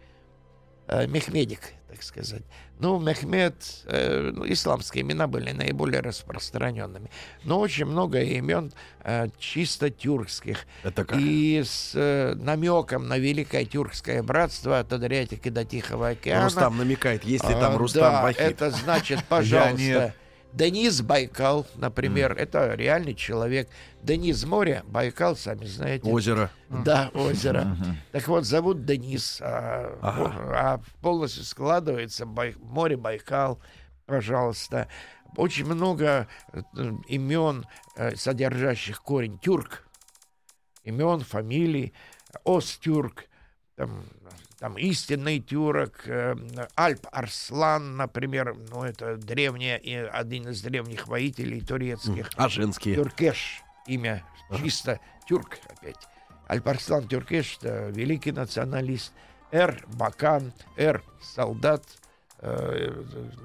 э, 0.87 1.07
мехмедик, 1.07 1.61
так 1.94 2.02
сказать. 2.02 2.42
Ну, 2.80 2.98
Мехмед, 2.98 3.54
э, 3.87 4.33
ну, 4.35 4.44
исламские 4.48 5.02
имена 5.02 5.28
были 5.28 5.52
наиболее 5.52 6.00
распространенными. 6.00 7.09
Но 7.44 7.61
очень 7.61 7.85
много 7.85 8.20
имен 8.20 8.72
э, 9.04 9.28
чисто 9.38 9.90
тюркских. 9.90 10.66
Это 10.83 11.04
как? 11.04 11.18
И 11.20 11.62
с 11.64 11.92
э, 11.94 12.35
намеком 12.35 13.07
на 13.07 13.16
Великое 13.16 13.64
Тюркское 13.64 14.24
братство 14.24 14.80
от 14.80 14.92
Адриатики 14.92 15.50
до 15.50 15.64
Тихого 15.64 16.09
океана. 16.09 16.44
Рустам 16.46 16.76
намекает, 16.76 17.22
есть 17.22 17.48
ли 17.48 17.54
там 17.54 17.76
А, 17.76 17.78
Рустам 17.78 18.12
да, 18.12 18.22
Вахид? 18.22 18.40
это 18.40 18.70
значит, 18.72 19.24
пожалуйста. 19.28 20.14
Денис 20.55 21.01
Байкал, 21.03 21.67
например, 21.75 22.33
это 22.38 22.75
реальный 22.75 23.14
человек. 23.14 23.69
Денис 24.03 24.45
море, 24.45 24.85
Байкал, 24.87 25.35
сами 25.37 25.64
знаете. 25.64 26.09
Озеро. 26.09 26.49
Да, 26.69 27.11
озеро. 27.12 27.62
Мгм. 27.64 27.97
Так 28.12 28.29
вот, 28.29 28.45
зовут 28.45 28.85
Денис, 28.85 29.38
а, 29.43 29.99
Ага. 30.01 30.33
а 30.57 30.81
полностью 31.03 31.43
складывается 31.45 32.25
Бай- 32.25 32.55
море 32.61 32.97
Байкал, 32.97 33.59
пожалуйста. 34.07 34.87
Очень 35.37 35.67
много 35.67 36.29
э, 36.53 36.61
имен, 37.09 37.64
э, 37.97 38.14
содержащих 38.14 39.03
корень 39.03 39.38
тюрк. 39.40 39.85
Имен, 40.85 41.21
фамилий. 41.21 41.93
Остюрк, 42.45 43.25
там, 43.75 44.05
там 44.59 44.77
истинный 44.79 45.40
тюрок, 45.40 46.03
э, 46.07 46.35
Альп 46.77 47.07
Арслан, 47.12 47.97
например, 47.97 48.57
ну 48.71 48.83
это 48.83 49.17
древняя, 49.17 49.79
один 50.09 50.49
из 50.49 50.62
древних 50.62 51.07
воителей 51.09 51.61
турецких. 51.61 52.31
А 52.37 52.49
женские? 52.49 52.97
Тюркеш, 52.97 53.62
имя 53.87 54.25
чисто 54.62 55.01
тюрк 55.29 55.59
опять. 55.69 55.97
Альпарслан 56.47 57.09
Тюркеш, 57.09 57.59
это 57.61 57.88
великий 57.88 58.33
националист. 58.33 59.12
Эр 59.51 59.85
Бакан, 59.95 60.53
Эр 60.77 61.03
солдат, 61.23 61.85
э, 62.40 62.93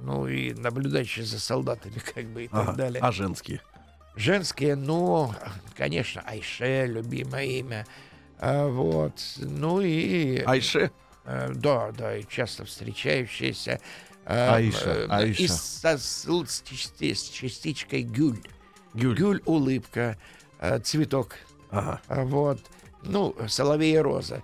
ну 0.02 0.28
и 0.28 0.54
наблюдающий 0.54 1.24
за 1.24 1.40
солдатами, 1.40 2.00
как 2.14 2.26
бы 2.26 2.46
и 2.46 2.48
так 2.48 2.70
Ага. 2.70 2.74
далее. 2.74 3.02
А 3.02 3.12
женские? 3.12 3.62
Женские, 4.16 4.76
ну, 4.76 5.34
конечно, 5.78 6.22
Айше, 6.26 6.88
любимое 6.88 7.46
имя. 7.46 7.86
А, 8.40 8.68
вот, 8.68 9.14
ну 9.38 9.82
и... 9.82 10.40
Айше? 10.46 10.92
Э, 11.26 11.52
Да, 11.54 11.92
да, 11.92 12.18
и 12.18 12.24
часто 12.28 12.64
встречающиеся. 12.66 13.80
э, 14.26 14.50
Аиша, 14.56 14.90
э, 14.90 15.08
Аиша. 15.10 15.44
И 15.44 15.48
со- 15.48 15.98
с, 15.98 16.24
с 16.26 16.62
части- 16.64 17.14
с 17.14 17.24
частичкой 17.30 18.04
гюль. 18.04 18.40
Гюль. 18.94 19.16
Гюль 19.18 19.42
улыбка, 19.46 20.18
э, 20.60 20.80
цветок. 20.80 21.36
Ага. 21.72 22.00
А 22.08 22.24
Вот. 22.24 22.60
Ну, 23.04 23.36
соловей 23.48 23.94
и 23.96 23.98
роза. 24.00 24.42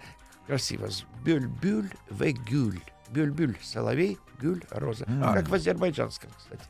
Красиво. 0.47 0.89
Бюль-бюль 1.23 1.89
в 2.09 2.23
гюль. 2.49 2.79
Бюль-бюль, 3.09 3.57
соловей, 3.63 4.17
гюль, 4.41 4.61
роза. 4.71 5.05
М. 5.07 5.33
Как 5.33 5.47
в 5.49 5.53
азербайджанском, 5.53 6.29
кстати. 6.37 6.63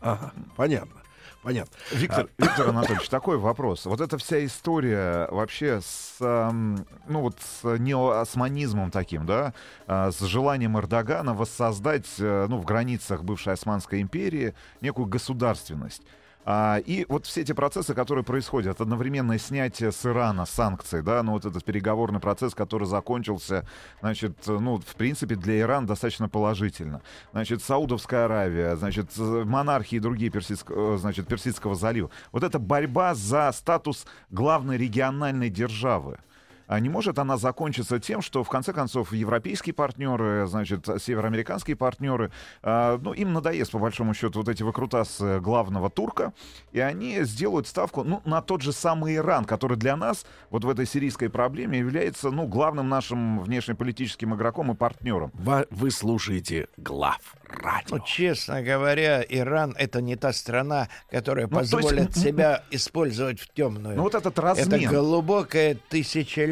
Ага. 0.00 0.32
Понятно. 0.56 1.00
Понятно. 1.46 1.76
Виктор, 1.92 2.28
Виктор 2.38 2.70
Анатольевич, 2.70 3.08
такой 3.08 3.38
вопрос. 3.38 3.86
Вот 3.86 4.00
эта 4.00 4.18
вся 4.18 4.44
история 4.44 5.28
вообще 5.30 5.80
с, 5.80 6.16
эм, 6.18 6.84
ну 7.06 7.20
вот 7.20 7.36
с 7.38 7.78
неоосманизмом 7.78 8.90
таким, 8.90 9.26
да, 9.26 9.54
а, 9.86 10.10
с 10.10 10.18
желанием 10.18 10.76
Эрдогана 10.76 11.34
воссоздать, 11.34 12.08
э, 12.18 12.46
ну, 12.48 12.58
в 12.58 12.64
границах 12.64 13.22
бывшей 13.22 13.52
Османской 13.52 14.02
империи 14.02 14.54
некую 14.80 15.06
государственность. 15.06 16.02
А, 16.48 16.78
и 16.78 17.04
вот 17.08 17.26
все 17.26 17.40
эти 17.40 17.50
процессы, 17.50 17.92
которые 17.92 18.24
происходят, 18.24 18.80
одновременное 18.80 19.36
снятие 19.36 19.90
с 19.90 20.06
Ирана 20.06 20.46
санкций, 20.46 21.02
да, 21.02 21.20
ну 21.24 21.32
вот 21.32 21.44
этот 21.44 21.64
переговорный 21.64 22.20
процесс, 22.20 22.54
который 22.54 22.86
закончился, 22.86 23.66
значит, 24.00 24.36
ну, 24.46 24.78
в 24.78 24.94
принципе, 24.94 25.34
для 25.34 25.58
Ирана 25.58 25.88
достаточно 25.88 26.28
положительно. 26.28 27.02
Значит, 27.32 27.64
Саудовская 27.64 28.26
Аравия, 28.26 28.76
значит, 28.76 29.10
монархии 29.16 29.96
и 29.96 30.00
другие 30.00 30.30
персидск- 30.30 30.72
э, 30.72 30.98
значит, 30.98 31.26
Персидского 31.26 31.74
залива. 31.74 32.10
Вот 32.30 32.44
эта 32.44 32.60
борьба 32.60 33.14
за 33.14 33.50
статус 33.52 34.06
главной 34.30 34.76
региональной 34.76 35.50
державы. 35.50 36.18
А 36.66 36.80
не 36.80 36.88
может 36.88 37.18
она 37.18 37.36
закончиться 37.36 37.98
тем, 38.00 38.22
что 38.22 38.42
в 38.42 38.48
конце 38.48 38.72
концов 38.72 39.12
европейские 39.12 39.72
партнеры, 39.74 40.46
значит, 40.46 40.86
североамериканские 41.00 41.76
партнеры, 41.76 42.30
а, 42.62 42.98
ну, 43.00 43.12
им 43.12 43.32
надоест 43.32 43.70
по 43.72 43.78
большому 43.78 44.14
счету 44.14 44.40
вот 44.40 44.48
эти 44.48 44.62
выкрутасы 44.62 45.40
главного 45.40 45.90
турка, 45.90 46.32
и 46.72 46.80
они 46.80 47.22
сделают 47.24 47.66
ставку, 47.66 48.02
ну, 48.04 48.20
на 48.24 48.42
тот 48.42 48.62
же 48.62 48.72
самый 48.72 49.16
Иран, 49.16 49.44
который 49.44 49.76
для 49.76 49.96
нас 49.96 50.26
вот 50.50 50.64
в 50.64 50.68
этой 50.68 50.86
сирийской 50.86 51.28
проблеме 51.28 51.78
является, 51.78 52.30
ну, 52.30 52.46
главным 52.46 52.88
нашим 52.88 53.40
внешнеполитическим 53.40 54.34
игроком 54.34 54.72
и 54.72 54.74
партнером. 54.74 55.30
Ва- 55.34 55.66
Вы 55.70 55.90
слушаете 55.90 56.68
глав 56.76 57.20
радио. 57.48 57.96
Ну, 57.96 58.04
честно 58.04 58.62
говоря, 58.62 59.22
Иран 59.28 59.74
это 59.78 60.00
не 60.00 60.16
та 60.16 60.32
страна, 60.32 60.88
которая 61.10 61.46
Ну, 61.48 61.60
есть, 61.60 61.72
позволит 61.72 62.06
м- 62.08 62.12
себя 62.12 62.62
использовать 62.70 63.40
в 63.40 63.48
темную. 63.52 63.96
Ну, 63.96 64.02
вот 64.02 64.14
этот 64.14 64.32
Это 64.38 64.42
размен. 64.42 64.88
глубокая 64.90 65.76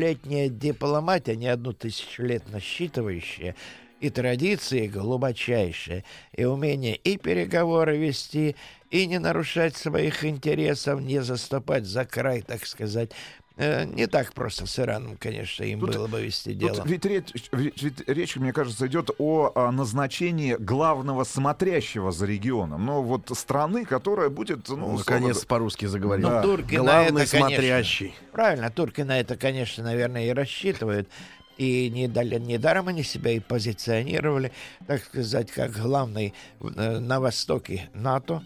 тысячелетняя 0.04 0.48
дипломатия, 0.48 1.36
не 1.36 1.48
одну 1.48 1.72
тысячу 1.72 2.22
лет 2.22 2.44
насчитывающая, 2.50 3.54
и 4.00 4.10
традиции 4.10 4.86
глубочайшие, 4.86 6.04
и 6.32 6.44
умение 6.44 6.96
и 6.96 7.16
переговоры 7.16 7.96
вести, 7.96 8.54
и 8.90 9.06
не 9.06 9.18
нарушать 9.18 9.76
своих 9.76 10.24
интересов, 10.24 11.00
не 11.00 11.22
заступать 11.22 11.86
за 11.86 12.04
край, 12.04 12.42
так 12.42 12.66
сказать. 12.66 13.12
Э, 13.56 13.84
не 13.84 14.06
так 14.06 14.32
просто 14.32 14.66
с 14.66 14.78
Ираном, 14.78 15.16
конечно, 15.16 15.64
им 15.64 15.80
Тут- 15.80 15.94
было 15.94 16.06
бы 16.08 16.22
вести 16.22 16.50
Тут 16.54 16.72
дело. 16.72 16.82
ведь 16.86 17.04
речь, 17.04 17.32
ведь- 17.52 17.82
ведь 17.82 18.08
речь, 18.08 18.36
мне 18.36 18.52
кажется, 18.52 18.86
идет 18.86 19.10
о, 19.18 19.70
назначении 19.70 20.54
главного 20.58 21.24
смотрящего 21.24 22.10
за 22.12 22.26
регионом. 22.26 22.84
Ну, 22.86 23.02
вот 23.02 23.30
страны, 23.34 23.84
которая 23.84 24.28
будет... 24.28 24.68
Ну, 24.68 24.76
Ну, 24.76 24.98
наконец 24.98 25.44
по-русски 25.44 25.86
заговорил. 25.86 26.28
Ну, 26.30 26.42
турки 26.42 26.74
на 26.76 26.82
Главный 26.82 27.22
это, 27.22 27.30
конечно. 27.30 27.38
смотрящий. 27.48 28.14
Правильно, 28.32 28.70
турки 28.70 29.00
на 29.02 29.20
это, 29.20 29.36
конечно, 29.36 29.84
наверное, 29.84 30.26
и 30.26 30.30
рассчитывают. 30.32 31.08
И 31.56 31.88
недали- 31.90 32.40
недаром 32.40 32.88
они 32.88 33.04
себя 33.04 33.30
и 33.30 33.38
позиционировали, 33.38 34.50
так 34.88 35.04
сказать, 35.04 35.52
как 35.52 35.70
главный 35.70 36.34
э, 36.60 36.98
на 36.98 37.20
востоке 37.20 37.88
НАТО. 37.94 38.42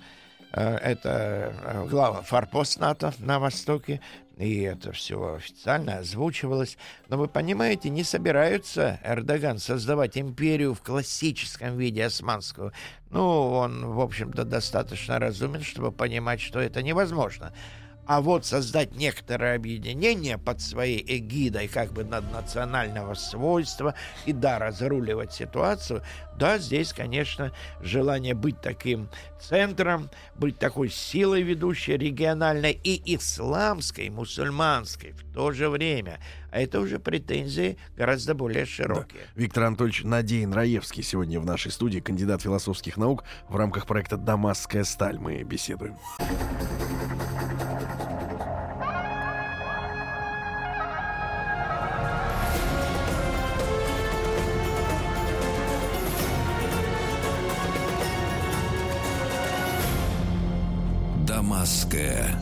Э, 0.53 0.77
Это 0.77 1.87
глава 1.91 2.21
форпост 2.23 2.79
НАТО 2.81 3.15
на 3.19 3.39
востоке. 3.39 4.01
И 4.39 4.61
это 4.61 4.93
все 4.93 5.35
официально 5.35 5.99
озвучивалось. 5.99 6.79
Но 7.09 7.17
вы 7.17 7.27
понимаете, 7.27 7.91
не 7.91 8.05
собираются 8.05 9.01
Эрдоган 9.03 9.59
создавать 9.59 10.17
империю 10.17 10.75
в 10.75 10.81
классическом 10.81 11.77
виде 11.77 12.05
османскую. 12.05 12.73
Ну, 13.11 13.51
он, 13.51 13.85
в 13.85 14.01
общем-то, 14.01 14.45
достаточно 14.45 15.19
разумен, 15.19 15.63
чтобы 15.63 15.91
понимать, 15.91 16.41
что 16.41 16.61
это 16.61 16.83
невозможно. 16.83 17.53
А 18.09 18.23
вот 18.23 18.47
создать 18.47 18.97
некоторое 18.97 19.55
объединение 19.55 20.39
под 20.39 20.63
своей 20.63 21.05
эгидой 21.07 21.69
как 21.69 21.93
бы 21.93 22.05
наднационального 22.05 23.13
свойства 23.13 23.95
и, 24.25 24.33
да, 24.33 24.59
разруливать 24.59 25.35
ситуацию, 25.35 26.03
да, 26.39 26.57
здесь, 26.57 26.95
конечно, 26.95 27.53
желание 27.83 28.33
быть 28.33 28.63
таким 28.63 29.11
центром, 29.39 30.09
быть 30.37 30.59
такой 30.59 30.89
силой 30.89 31.43
ведущей 31.43 31.99
региональной 31.99 32.81
и 32.83 33.15
исламской, 33.15 34.09
мусульманской 34.09 35.13
в 35.13 35.35
то 35.35 35.53
же 35.53 35.69
время. 35.69 36.19
А 36.51 36.61
это 36.61 36.81
уже 36.81 36.99
претензии 36.99 37.77
гораздо 37.95 38.35
более 38.35 38.65
широкие. 38.65 39.21
Виктор 39.35 39.65
Анатольевич 39.65 40.05
Надеин 40.05 40.55
Раевский 40.55 41.03
сегодня 41.03 41.39
в 41.41 41.45
нашей 41.45 41.71
студии, 41.71 42.01
кандидат 42.01 42.41
философских 42.41 42.97
наук. 42.97 43.25
В 43.51 43.57
рамках 43.57 43.87
проекта 43.87 44.17
«Дамасская 44.17 44.85
сталь» 44.85 45.19
мы 45.19 45.43
беседуем. 45.43 45.99
Дамасская 61.59 62.39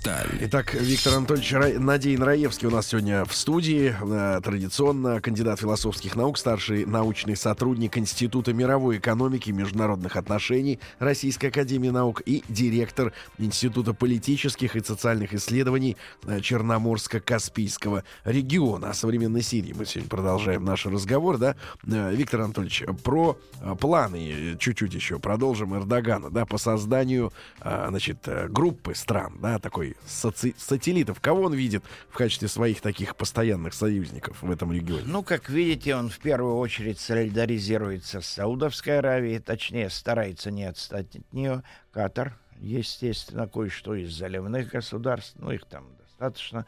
сталь. 0.00 0.28
Итак, 0.40 0.74
Виктор 0.74 1.14
Анатольевич 1.14 1.52
Ра... 1.52 1.78
Надеин 1.78 2.22
Раевский 2.22 2.68
у 2.68 2.70
нас 2.70 2.86
сегодня 2.86 3.24
в 3.26 3.34
студии. 3.34 3.94
Э, 4.00 4.40
Традиционно 4.42 5.20
кандидат 5.20 5.60
философских 5.60 6.16
наук, 6.16 6.38
старший 6.38 6.86
научный 6.86 7.36
сотрудник 7.36 7.98
Института 7.98 8.54
мировой 8.54 8.96
экономики 8.96 9.50
и 9.50 9.52
международных 9.52 10.16
отношений 10.16 10.80
Российской 10.98 11.46
Академии 11.46 11.90
Наук 11.90 12.22
и 12.24 12.42
директор 12.48 13.12
Института 13.36 13.92
политических 13.92 14.74
и 14.74 14.80
социальных 14.82 15.34
исследований 15.34 15.98
э, 16.24 16.38
Черноморско-Каспийского 16.38 18.02
региона. 18.24 18.90
О 18.90 18.94
современной 18.94 19.42
Сирии 19.42 19.74
мы 19.76 19.84
сегодня 19.84 20.08
продолжаем 20.08 20.64
наш 20.64 20.86
разговор, 20.86 21.36
да? 21.36 21.56
Э, 21.86 22.14
Виктор 22.14 22.40
Анатольевич, 22.40 22.84
про 23.04 23.38
планы 23.78 24.56
чуть-чуть 24.58 24.94
еще 24.94 25.18
продолжим 25.18 25.76
Эрдогана, 25.76 26.30
да, 26.30 26.46
по 26.46 26.56
созданию, 26.56 27.32
значит, 27.62 28.26
группы 28.48 28.94
стран, 28.94 29.36
да, 29.40 29.58
такой 29.58 29.89
сателлитов. 30.06 31.20
Кого 31.20 31.42
он 31.42 31.54
видит 31.54 31.84
в 32.08 32.16
качестве 32.16 32.48
своих 32.48 32.80
таких 32.80 33.16
постоянных 33.16 33.74
союзников 33.74 34.42
в 34.42 34.50
этом 34.50 34.72
регионе? 34.72 35.04
Ну, 35.06 35.22
как 35.22 35.48
видите, 35.48 35.94
он 35.94 36.10
в 36.10 36.18
первую 36.18 36.56
очередь 36.56 36.98
солидаризируется 36.98 38.20
с 38.20 38.26
Саудовской 38.26 38.98
Аравией, 38.98 39.38
точнее, 39.38 39.90
старается 39.90 40.50
не 40.50 40.64
отстать 40.64 41.16
от 41.16 41.32
нее. 41.32 41.62
Катар, 41.92 42.38
естественно, 42.58 43.46
кое-что 43.46 43.94
из 43.94 44.12
заливных 44.12 44.68
государств, 44.68 45.34
ну, 45.38 45.50
их 45.50 45.64
там 45.66 45.86
достаточно, 45.98 46.66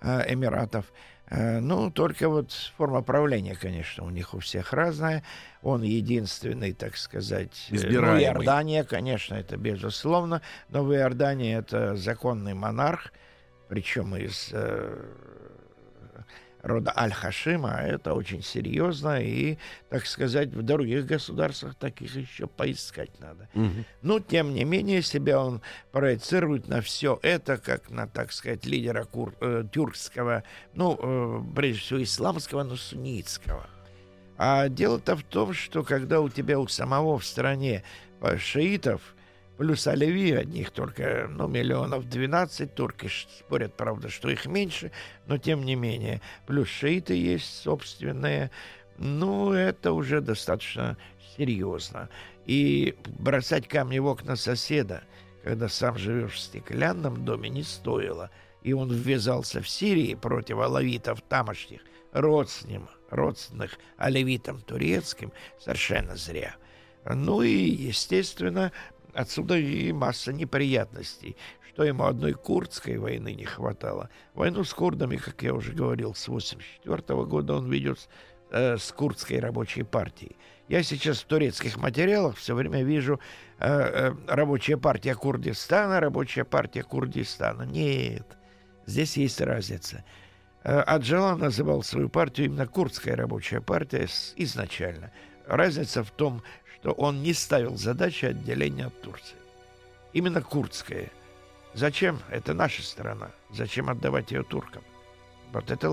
э, 0.00 0.32
Эмиратов. 0.32 0.92
Ну, 1.34 1.90
только 1.90 2.28
вот 2.28 2.52
форма 2.76 3.00
правления, 3.02 3.56
конечно, 3.56 4.04
у 4.04 4.10
них 4.10 4.34
у 4.34 4.38
всех 4.40 4.72
разная. 4.74 5.22
Он 5.62 5.82
единственный, 5.82 6.74
так 6.74 6.96
сказать... 6.96 7.68
э, 7.70 7.76
Избираемый. 7.76 8.18
Ну, 8.18 8.22
Иордания, 8.22 8.84
конечно, 8.84 9.34
это 9.36 9.56
безусловно. 9.56 10.42
Но 10.68 10.84
в 10.84 10.92
Иордании 10.92 11.56
это 11.56 11.96
законный 11.96 12.52
монарх, 12.52 13.12
причем 13.68 14.14
из 14.14 14.50
э, 14.52 15.04
рода 16.62 16.92
Аль-Хашима. 16.96 17.80
Это 17.82 18.14
очень 18.14 18.42
серьезно. 18.42 19.20
И, 19.20 19.58
так 19.88 20.06
сказать, 20.06 20.48
в 20.50 20.62
других 20.62 21.06
государствах 21.06 21.74
таких 21.74 22.14
еще 22.14 22.46
поискать 22.46 23.10
надо. 23.20 23.48
Мгм. 23.54 23.84
Но, 24.02 24.20
тем 24.20 24.54
не 24.54 24.64
менее, 24.64 25.02
себя 25.02 25.40
он 25.40 25.60
проецирует 25.90 26.68
на 26.68 26.80
все 26.80 27.18
это, 27.22 27.58
как 27.58 27.90
на, 27.90 28.06
так 28.06 28.32
сказать, 28.32 28.64
лидера 28.64 29.04
кур- 29.04 29.34
э, 29.40 29.64
тюркского, 29.72 30.44
ну, 30.74 30.98
э, 31.00 31.42
прежде 31.54 31.80
всего, 31.80 32.02
исламского, 32.02 32.62
но 32.62 32.76
суннитского. 32.76 33.66
А 34.38 34.68
дело-то 34.68 35.16
в 35.16 35.22
том, 35.22 35.52
что 35.52 35.82
когда 35.82 36.20
у 36.20 36.28
тебя 36.28 36.58
у 36.58 36.66
самого 36.66 37.18
в 37.18 37.24
стране 37.24 37.84
шиитов, 38.38 39.14
плюс 39.56 39.86
оливи 39.86 40.32
одних 40.32 40.70
только, 40.70 41.26
ну, 41.30 41.48
миллионов 41.48 42.08
12, 42.08 42.74
турки 42.74 43.08
спорят, 43.38 43.74
правда, 43.76 44.08
что 44.08 44.30
их 44.30 44.46
меньше, 44.46 44.92
но 45.26 45.38
тем 45.38 45.64
не 45.64 45.74
менее, 45.74 46.20
плюс 46.46 46.68
шииты 46.68 47.14
есть 47.14 47.62
собственные, 47.62 48.50
ну, 48.98 49.52
это 49.52 49.92
уже 49.92 50.20
достаточно 50.20 50.96
серьезно. 51.36 52.08
И 52.46 52.96
бросать 53.18 53.68
камни 53.68 53.98
в 53.98 54.06
окна 54.06 54.36
соседа, 54.36 55.04
когда 55.44 55.68
сам 55.68 55.98
живешь 55.98 56.34
в 56.34 56.38
стеклянном 56.38 57.24
доме, 57.24 57.48
не 57.48 57.62
стоило. 57.62 58.30
И 58.62 58.72
он 58.72 58.92
ввязался 58.92 59.60
в 59.60 59.68
Сирии 59.68 60.14
против 60.14 60.58
алавитов 60.58 61.20
тамошних, 61.22 61.80
родственным, 62.12 62.88
родственных 63.10 63.78
алевитам 63.96 64.60
турецким, 64.60 65.32
совершенно 65.58 66.16
зря. 66.16 66.54
Ну 67.04 67.42
и, 67.42 67.50
естественно, 67.50 68.70
отсюда 69.14 69.56
и 69.56 69.92
масса 69.92 70.32
неприятностей, 70.32 71.36
что 71.68 71.84
ему 71.84 72.04
одной 72.04 72.32
курдской 72.32 72.98
войны 72.98 73.34
не 73.34 73.44
хватало. 73.44 74.10
Войну 74.34 74.64
с 74.64 74.74
курдами, 74.74 75.16
как 75.16 75.42
я 75.42 75.54
уже 75.54 75.72
говорил, 75.72 76.14
с 76.14 76.28
1984 76.28 77.24
года 77.24 77.54
он 77.54 77.70
ведет 77.70 78.08
э, 78.50 78.76
с 78.76 78.92
курдской 78.92 79.38
рабочей 79.40 79.82
партией. 79.82 80.36
Я 80.68 80.82
сейчас 80.82 81.18
в 81.18 81.26
турецких 81.26 81.76
материалах 81.76 82.36
все 82.36 82.54
время 82.54 82.82
вижу 82.82 83.20
э, 83.58 83.66
э, 83.68 84.14
рабочая 84.26 84.76
партия 84.76 85.14
Курдистана, 85.14 86.00
рабочая 86.00 86.44
партия 86.44 86.82
Курдистана. 86.82 87.64
Нет, 87.64 88.26
здесь 88.86 89.16
есть 89.16 89.40
разница. 89.40 90.04
Э, 90.64 90.80
Аджалан 90.80 91.40
называл 91.40 91.82
свою 91.82 92.08
партию 92.08 92.46
именно 92.46 92.66
Курдская 92.66 93.16
рабочая 93.16 93.60
партия 93.60 94.08
изначально. 94.36 95.10
Разница 95.46 96.04
в 96.04 96.10
том, 96.10 96.42
что 96.82 96.90
он 96.92 97.22
не 97.22 97.32
ставил 97.32 97.76
задачи 97.76 98.24
отделения 98.24 98.86
от 98.86 99.00
Турции. 99.02 99.36
Именно 100.12 100.42
курдская. 100.42 101.10
Зачем? 101.74 102.18
Это 102.28 102.54
наша 102.54 102.82
страна. 102.82 103.30
Зачем 103.52 103.88
отдавать 103.88 104.32
ее 104.32 104.42
туркам? 104.42 104.82
Вот 105.52 105.70
это, 105.70 105.90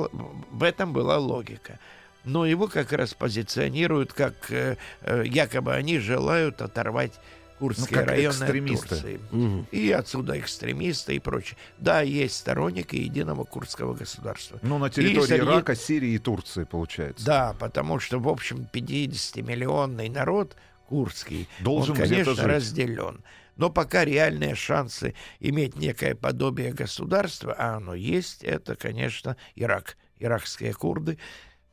в 0.51 0.63
этом 0.63 0.91
была 0.91 1.19
логика. 1.19 1.77
Но 2.25 2.45
его 2.47 2.67
как 2.67 2.91
раз 2.91 3.13
позиционируют 3.13 4.13
как 4.13 4.51
э, 4.51 4.77
э, 5.01 5.23
якобы 5.27 5.73
они 5.75 5.99
желают 5.99 6.59
оторвать 6.61 7.13
курдские 7.59 7.99
Ну, 8.01 8.05
районы 8.07 8.33
экстремисты. 8.33 8.83
от 8.83 8.89
Турции. 8.89 9.19
Мгм. 9.31 9.67
И 9.71 9.91
отсюда 9.91 10.39
экстремисты 10.39 11.15
и 11.15 11.19
прочее. 11.19 11.57
Да, 11.77 12.01
есть 12.01 12.35
сторонники 12.35 12.95
единого 12.95 13.43
курдского 13.43 13.93
государства. 13.93 14.59
Ну, 14.63 14.79
на 14.79 14.89
территории 14.89 15.27
среди- 15.27 15.43
Ирака, 15.43 15.75
Сирии 15.75 16.11
и 16.13 16.17
Турции, 16.17 16.63
получается. 16.63 17.25
Да, 17.25 17.55
потому 17.59 17.99
что, 17.99 18.19
в 18.19 18.27
общем, 18.27 18.65
50-миллионный 18.71 20.09
народ 20.09 20.55
курдский, 20.89 21.47
Должен 21.59 21.91
он, 21.95 22.01
конечно, 22.01 22.33
жить. 22.33 22.43
разделен. 22.43 23.23
Но 23.55 23.69
пока 23.69 24.05
реальные 24.05 24.55
шансы 24.55 25.13
иметь 25.39 25.75
некое 25.75 26.15
подобие 26.15 26.73
государства, 26.73 27.53
а 27.57 27.75
оно 27.75 27.93
есть, 27.93 28.43
это, 28.43 28.75
конечно, 28.75 29.37
Ирак. 29.55 29.97
Иракские 30.17 30.73
курды 30.73 31.17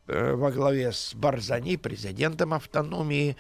э, 0.06 0.34
во 0.34 0.52
главе 0.52 0.92
с 0.92 1.14
Барзани, 1.14 1.76
президентом 1.76 2.52
автономии 2.52 3.36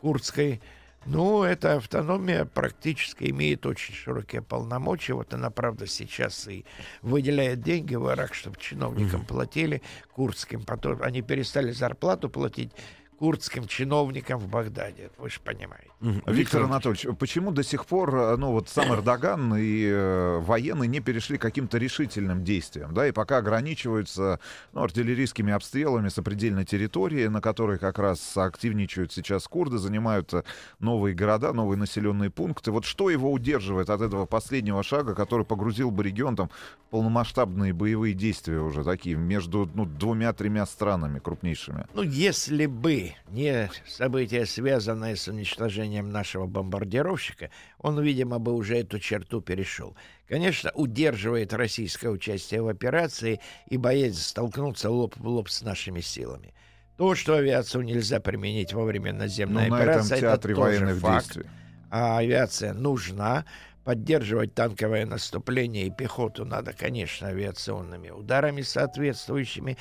курдской. 0.00 0.60
Ну, 1.04 1.42
эта 1.42 1.76
автономия 1.76 2.44
практически 2.44 3.30
имеет 3.30 3.66
очень 3.66 3.94
широкие 3.94 4.42
полномочия. 4.42 5.14
Вот 5.14 5.34
она, 5.34 5.50
правда, 5.50 5.86
сейчас 5.86 6.48
и 6.48 6.64
выделяет 7.02 7.60
деньги 7.62 7.94
в 7.94 8.10
Ирак, 8.10 8.34
чтобы 8.34 8.56
чиновникам 8.58 9.24
платили 9.24 9.82
курдским. 10.12 10.64
Потом 10.64 11.02
они 11.02 11.22
перестали 11.22 11.70
зарплату 11.72 12.28
платить 12.28 12.72
курдским 13.18 13.66
чиновникам 13.66 14.38
в 14.38 14.48
Багдаде. 14.48 15.10
Вы 15.18 15.30
же 15.30 15.40
понимаете. 15.40 15.86
Виктор 16.26 16.64
Анатольевич, 16.64 17.06
почему 17.18 17.50
до 17.50 17.62
сих 17.62 17.86
пор, 17.86 18.14
э, 18.14 18.36
ну 18.36 18.52
вот 18.52 18.68
сам 18.68 18.92
Эрдоган 18.92 19.56
и 19.56 19.86
э, 19.86 20.38
военные 20.40 20.88
не 20.88 21.00
перешли 21.00 21.38
к 21.38 21.42
каким-то 21.42 21.78
решительным 21.78 22.44
действиям, 22.44 22.92
да, 22.92 23.08
и 23.08 23.12
пока 23.12 23.38
ограничиваются 23.38 24.38
ну, 24.72 24.82
артиллерийскими 24.82 25.52
обстрелами 25.52 26.08
сопредельной 26.08 26.66
территории, 26.66 27.26
на 27.28 27.40
которой 27.40 27.78
как 27.78 27.98
раз 27.98 28.36
активничают 28.36 29.12
сейчас 29.12 29.48
курды, 29.48 29.78
занимают 29.78 30.34
э, 30.34 30.42
новые 30.78 31.14
города, 31.14 31.52
новые 31.54 31.78
населенные 31.78 32.30
пункты. 32.30 32.70
Вот 32.70 32.84
что 32.84 33.08
его 33.08 33.32
удерживает 33.32 33.88
от 33.88 34.02
этого 34.02 34.26
последнего 34.26 34.82
шага, 34.82 35.14
который 35.14 35.46
погрузил 35.46 35.90
бы 35.90 36.04
регион 36.04 36.36
там 36.36 36.50
в 36.86 36.90
полномасштабные 36.90 37.72
боевые 37.72 38.12
действия 38.12 38.60
уже 38.60 38.84
такие 38.84 39.16
между 39.16 39.70
ну, 39.74 39.86
двумя-тремя 39.86 40.66
странами 40.66 41.20
крупнейшими? 41.20 41.86
Ну, 41.94 42.02
если 42.02 42.66
бы 42.66 43.05
не 43.28 43.70
события, 43.86 44.46
связанные 44.46 45.16
с 45.16 45.28
уничтожением 45.28 46.10
нашего 46.10 46.46
бомбардировщика, 46.46 47.50
он, 47.78 48.00
видимо, 48.00 48.38
бы 48.38 48.54
уже 48.54 48.78
эту 48.78 48.98
черту 48.98 49.40
перешел. 49.40 49.96
Конечно, 50.28 50.70
удерживает 50.74 51.52
российское 51.52 52.08
участие 52.08 52.62
в 52.62 52.68
операции 52.68 53.40
и 53.66 53.76
боец 53.76 54.18
столкнуться 54.18 54.90
лоб 54.90 55.16
в 55.16 55.26
лоб 55.26 55.48
с 55.48 55.62
нашими 55.62 56.00
силами. 56.00 56.54
То, 56.96 57.14
что 57.14 57.34
авиацию 57.34 57.84
нельзя 57.84 58.20
применить 58.20 58.72
во 58.72 58.84
время 58.84 59.12
наземной 59.12 59.68
ну, 59.68 59.76
операции, 59.76 60.14
на 60.14 60.16
этом 60.16 60.32
это 60.32 60.54
тоже 60.54 60.94
факт. 60.94 61.26
Действий. 61.26 61.46
А 61.90 62.18
авиация 62.18 62.72
нужна. 62.72 63.44
Поддерживать 63.84 64.52
танковое 64.52 65.06
наступление 65.06 65.86
и 65.86 65.90
пехоту 65.92 66.44
надо, 66.44 66.72
конечно, 66.72 67.28
авиационными 67.28 68.10
ударами 68.10 68.62
соответствующими 68.62 69.78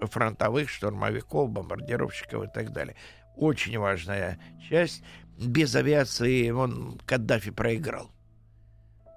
фронтовых 0.00 0.68
штурмовиков, 0.68 1.50
бомбардировщиков 1.50 2.44
и 2.44 2.48
так 2.52 2.72
далее. 2.72 2.96
Очень 3.36 3.78
важная 3.78 4.38
часть 4.68 5.02
без 5.38 5.74
авиации 5.74 6.50
он 6.50 7.00
Каддафи 7.06 7.50
проиграл. 7.50 8.10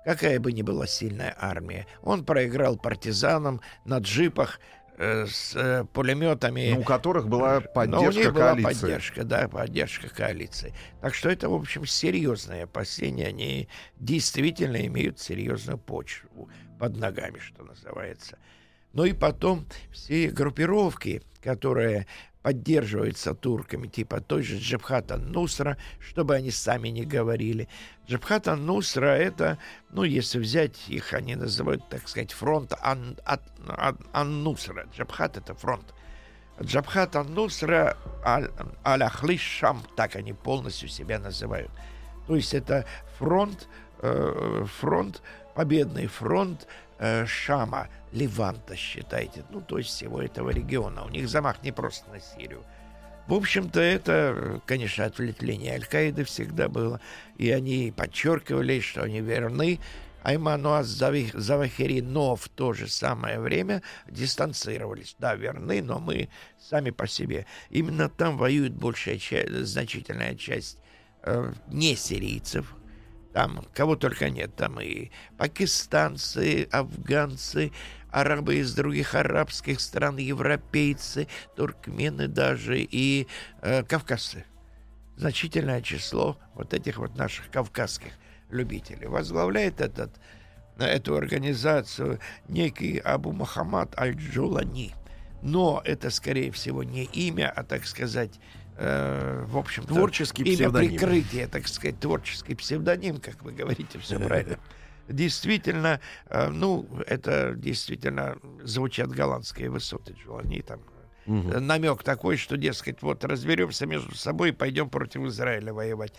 Какая 0.06 0.40
бы 0.40 0.52
ни 0.52 0.62
была 0.62 0.88
сильная 0.88 1.36
армия, 1.38 1.86
он 2.02 2.26
проиграл 2.26 2.76
партизанам 2.78 3.62
на 3.86 4.00
джипах 4.00 4.60
э, 4.98 5.28
с 5.28 5.56
э, 5.56 5.86
пулеметами. 5.94 6.72
Ну, 6.74 6.82
у 6.82 6.84
которых 6.84 7.28
была 7.28 7.62
поддержка 7.62 8.02
Но 8.02 8.08
у 8.08 8.12
них 8.12 8.34
коалиции. 8.34 8.64
была 8.64 8.74
поддержка, 8.74 9.24
да, 9.24 9.48
поддержка 9.48 10.10
коалиции. 10.10 10.74
Так 11.02 11.14
что 11.14 11.30
это, 11.30 11.50
в 11.50 11.54
общем, 11.54 11.86
серьезные 11.86 12.64
опасения. 12.64 13.28
Они 13.28 13.68
действительно 14.00 14.86
имеют 14.88 15.20
серьезную 15.20 15.78
почву 15.78 16.50
под 16.80 16.98
ногами, 16.98 17.38
что 17.38 17.64
называется. 17.64 18.40
Ну 18.94 19.06
и 19.06 19.14
потом 19.14 19.66
все 19.92 20.30
группировки, 20.30 21.22
которые 21.42 22.08
поддерживается 22.42 23.34
турками, 23.36 23.88
типа 23.88 24.20
той 24.20 24.42
же 24.44 24.58
Джабхата 24.58 25.18
Нусра, 25.18 25.78
чтобы 26.00 26.36
они 26.36 26.52
сами 26.52 26.90
не 26.90 27.06
говорили. 27.06 27.68
Джабхата 28.08 28.56
Нусра 28.56 29.16
это, 29.16 29.58
ну, 29.92 30.04
если 30.04 30.40
взять 30.40 30.90
их, 30.90 31.14
они 31.14 31.36
называют, 31.36 31.88
так 31.90 32.08
сказать, 32.08 32.32
фронт 32.32 32.74
Ан-Нусра. 34.14 34.88
Джабхат 34.96 35.38
это 35.38 35.54
фронт. 35.54 35.94
Джабхат 36.62 37.16
Ан-Нусра 37.16 37.96
Аль-Ахли 38.26 39.38
Шам, 39.38 39.84
так 39.96 40.16
они 40.16 40.34
полностью 40.34 40.90
себя 40.90 41.20
называют. 41.20 41.72
То 42.28 42.36
есть 42.36 42.54
это 42.54 42.86
фронт, 43.18 43.68
э, 44.02 44.66
фронт, 44.80 45.22
победный 45.56 46.08
фронт 46.08 46.68
э, 46.98 47.26
Шама, 47.26 47.88
Леванта, 48.12 48.76
считайте. 48.76 49.44
Ну, 49.50 49.62
то 49.62 49.78
есть 49.78 49.90
всего 49.90 50.22
этого 50.22 50.50
региона. 50.50 51.04
У 51.06 51.10
них 51.10 51.30
замах 51.30 51.64
не 51.64 51.72
просто 51.72 52.10
на 52.10 52.20
Сирию. 52.20 52.64
В 53.28 53.34
общем-то, 53.34 53.80
это, 53.80 54.62
конечно, 54.66 55.06
отвлечение 55.06 55.74
Аль-Каиды 55.74 56.24
всегда 56.24 56.68
было. 56.68 57.00
И 57.38 57.50
они 57.52 57.94
подчеркивали, 57.96 58.80
что 58.80 59.04
они 59.04 59.22
верны 59.22 59.80
Айману 60.24 60.84
Завахири, 60.84 62.02
но 62.02 62.36
в 62.36 62.48
то 62.50 62.74
же 62.74 62.88
самое 62.88 63.40
время 63.40 63.82
дистанцировались. 64.08 65.16
Да, 65.20 65.36
верны, 65.36 65.82
но 65.82 66.00
мы 66.00 66.30
сами 66.60 66.90
по 66.92 67.08
себе. 67.08 67.46
Именно 67.70 68.10
там 68.10 68.38
воюет 68.38 68.74
большая 68.74 69.18
часть, 69.18 69.52
значительная 69.66 70.36
часть 70.36 70.78
э, 71.24 71.54
не 71.68 71.96
сирийцев, 71.96 72.76
там 73.34 73.66
кого 73.74 73.96
только 73.96 74.30
нет. 74.30 74.56
Там 74.56 74.80
и 74.80 75.10
пакистанцы, 75.38 76.68
афганцы, 76.72 77.72
арабы 78.12 78.58
из 78.58 78.74
других 78.74 79.16
арабских 79.16 79.80
стран, 79.80 80.18
европейцы, 80.18 81.28
туркмены 81.56 82.28
даже 82.28 82.80
и 82.80 83.28
э, 83.62 83.84
кавказцы. 83.84 84.46
Значительное 85.16 85.82
число 85.82 86.38
вот 86.56 86.74
этих 86.74 86.98
вот 86.98 87.16
наших 87.16 87.50
кавказских 87.50 88.14
любителей. 88.50 89.08
Возглавляет 89.08 89.80
этот, 89.80 90.12
эту 90.78 91.16
организацию 91.16 92.20
некий 92.48 92.98
Абу 92.98 93.32
Мухаммад 93.32 93.98
Аль-Джулани. 94.00 94.94
Но 95.42 95.82
это, 95.86 96.10
скорее 96.12 96.52
всего, 96.52 96.84
не 96.84 97.06
имя, 97.06 97.52
а, 97.56 97.64
так 97.64 97.86
сказать, 97.86 98.40
э, 98.82 99.46
в 99.48 99.58
общем 99.58 99.84
творческий 99.84 100.44
имя 100.44 100.56
псевдоним. 100.56 100.90
прикрытие, 100.92 101.48
так 101.48 101.68
сказать, 101.68 102.00
творческий 102.00 102.56
псевдоним, 102.56 103.20
как 103.20 103.42
вы 103.44 103.52
говорите, 103.52 104.00
все 104.00 104.20
правильно. 104.20 104.60
Действительно, 105.08 106.00
э, 106.28 106.50
ну, 106.50 106.88
это 107.08 107.54
действительно 107.56 108.38
звучат 108.64 109.10
голландские 109.10 109.70
высоты, 109.70 110.16
они 110.40 110.62
там 110.62 110.80
Угу. 111.28 111.60
Намек 111.60 112.02
такой, 112.02 112.36
что, 112.36 112.58
дескать, 112.58 113.04
вот 113.04 113.24
разберемся 113.24 113.86
между 113.86 114.16
собой 114.16 114.50
и 114.50 114.54
пойдем 114.54 114.90
против 114.90 115.22
Израиля 115.22 115.72
воевать. 115.72 116.14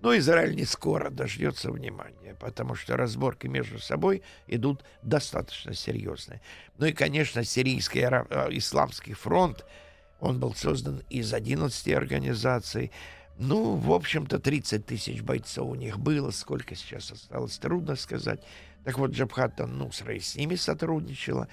Но 0.00 0.16
Израиль 0.16 0.54
не 0.54 0.64
скоро 0.64 1.10
дождется 1.10 1.70
внимания, 1.70 2.36
потому 2.38 2.74
что 2.74 2.96
разборки 2.96 3.46
между 3.46 3.78
собой 3.78 4.22
идут 4.46 4.84
достаточно 5.02 5.74
серьезные. 5.74 6.40
Ну 6.78 6.86
и, 6.86 6.92
конечно, 6.92 7.42
сирийский 7.42 8.00
э, 8.00 8.48
исламский 8.50 9.14
фронт, 9.14 9.64
он 10.24 10.40
был 10.40 10.54
создан 10.54 11.02
из 11.10 11.34
11 11.34 11.92
организаций. 11.92 12.90
Ну, 13.38 13.74
в 13.74 13.92
общем-то, 13.92 14.38
30 14.38 14.86
тысяч 14.86 15.20
бойцов 15.22 15.68
у 15.68 15.74
них 15.74 15.98
было. 15.98 16.30
Сколько 16.30 16.74
сейчас 16.74 17.10
осталось, 17.10 17.58
трудно 17.58 17.94
сказать. 17.94 18.40
Так 18.84 18.98
вот, 18.98 19.10
Джабхата 19.10 19.66
Нусра 19.66 20.14
и 20.14 20.20
с 20.20 20.34
ними 20.34 20.54
сотрудничала. 20.54 21.48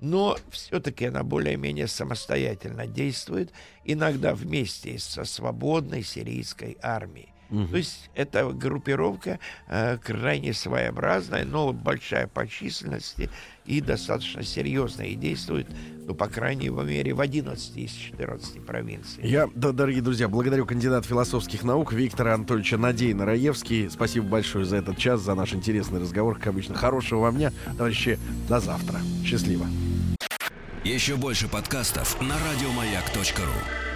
Но 0.00 0.36
все-таки 0.50 1.06
она 1.06 1.22
более-менее 1.22 1.86
самостоятельно 1.86 2.86
действует, 2.86 3.52
иногда 3.84 4.34
вместе 4.34 4.98
со 4.98 5.24
свободной 5.24 6.02
сирийской 6.02 6.78
армией. 6.82 7.32
Угу. 7.50 7.68
То 7.68 7.76
есть 7.76 8.10
эта 8.14 8.48
группировка 8.50 9.38
э, 9.68 9.98
крайне 9.98 10.52
своеобразная, 10.52 11.44
но 11.44 11.72
большая 11.72 12.26
по 12.26 12.46
численности 12.46 13.30
и 13.66 13.80
достаточно 13.80 14.42
серьезная, 14.42 15.06
и 15.06 15.14
действует, 15.14 15.66
ну, 16.06 16.14
по 16.14 16.26
крайней 16.26 16.68
мере, 16.68 17.12
в 17.12 17.20
11 17.20 17.76
из 17.76 17.92
14 17.92 18.64
провинций. 18.64 19.26
Я, 19.26 19.48
да, 19.54 19.72
дорогие 19.72 20.02
друзья, 20.02 20.28
благодарю 20.28 20.66
кандидата 20.66 21.06
философских 21.06 21.62
наук 21.62 21.92
Виктора 21.92 22.34
Анатольевича 22.34 22.78
Надей 22.78 23.14
Раевский. 23.14 23.90
Спасибо 23.90 24.26
большое 24.26 24.64
за 24.64 24.76
этот 24.76 24.98
час, 24.98 25.20
за 25.20 25.34
наш 25.34 25.54
интересный 25.54 26.00
разговор, 26.00 26.36
как 26.36 26.48
обычно. 26.48 26.74
Хорошего 26.74 27.20
вам 27.20 27.36
дня, 27.36 27.52
товарищи, 27.76 28.18
до 28.48 28.60
завтра. 28.60 29.00
Счастливо. 29.24 29.66
Еще 30.84 31.16
больше 31.16 31.46
подкастов 31.46 32.20
на 32.20 32.34
радиомаяк.ру 32.38 33.89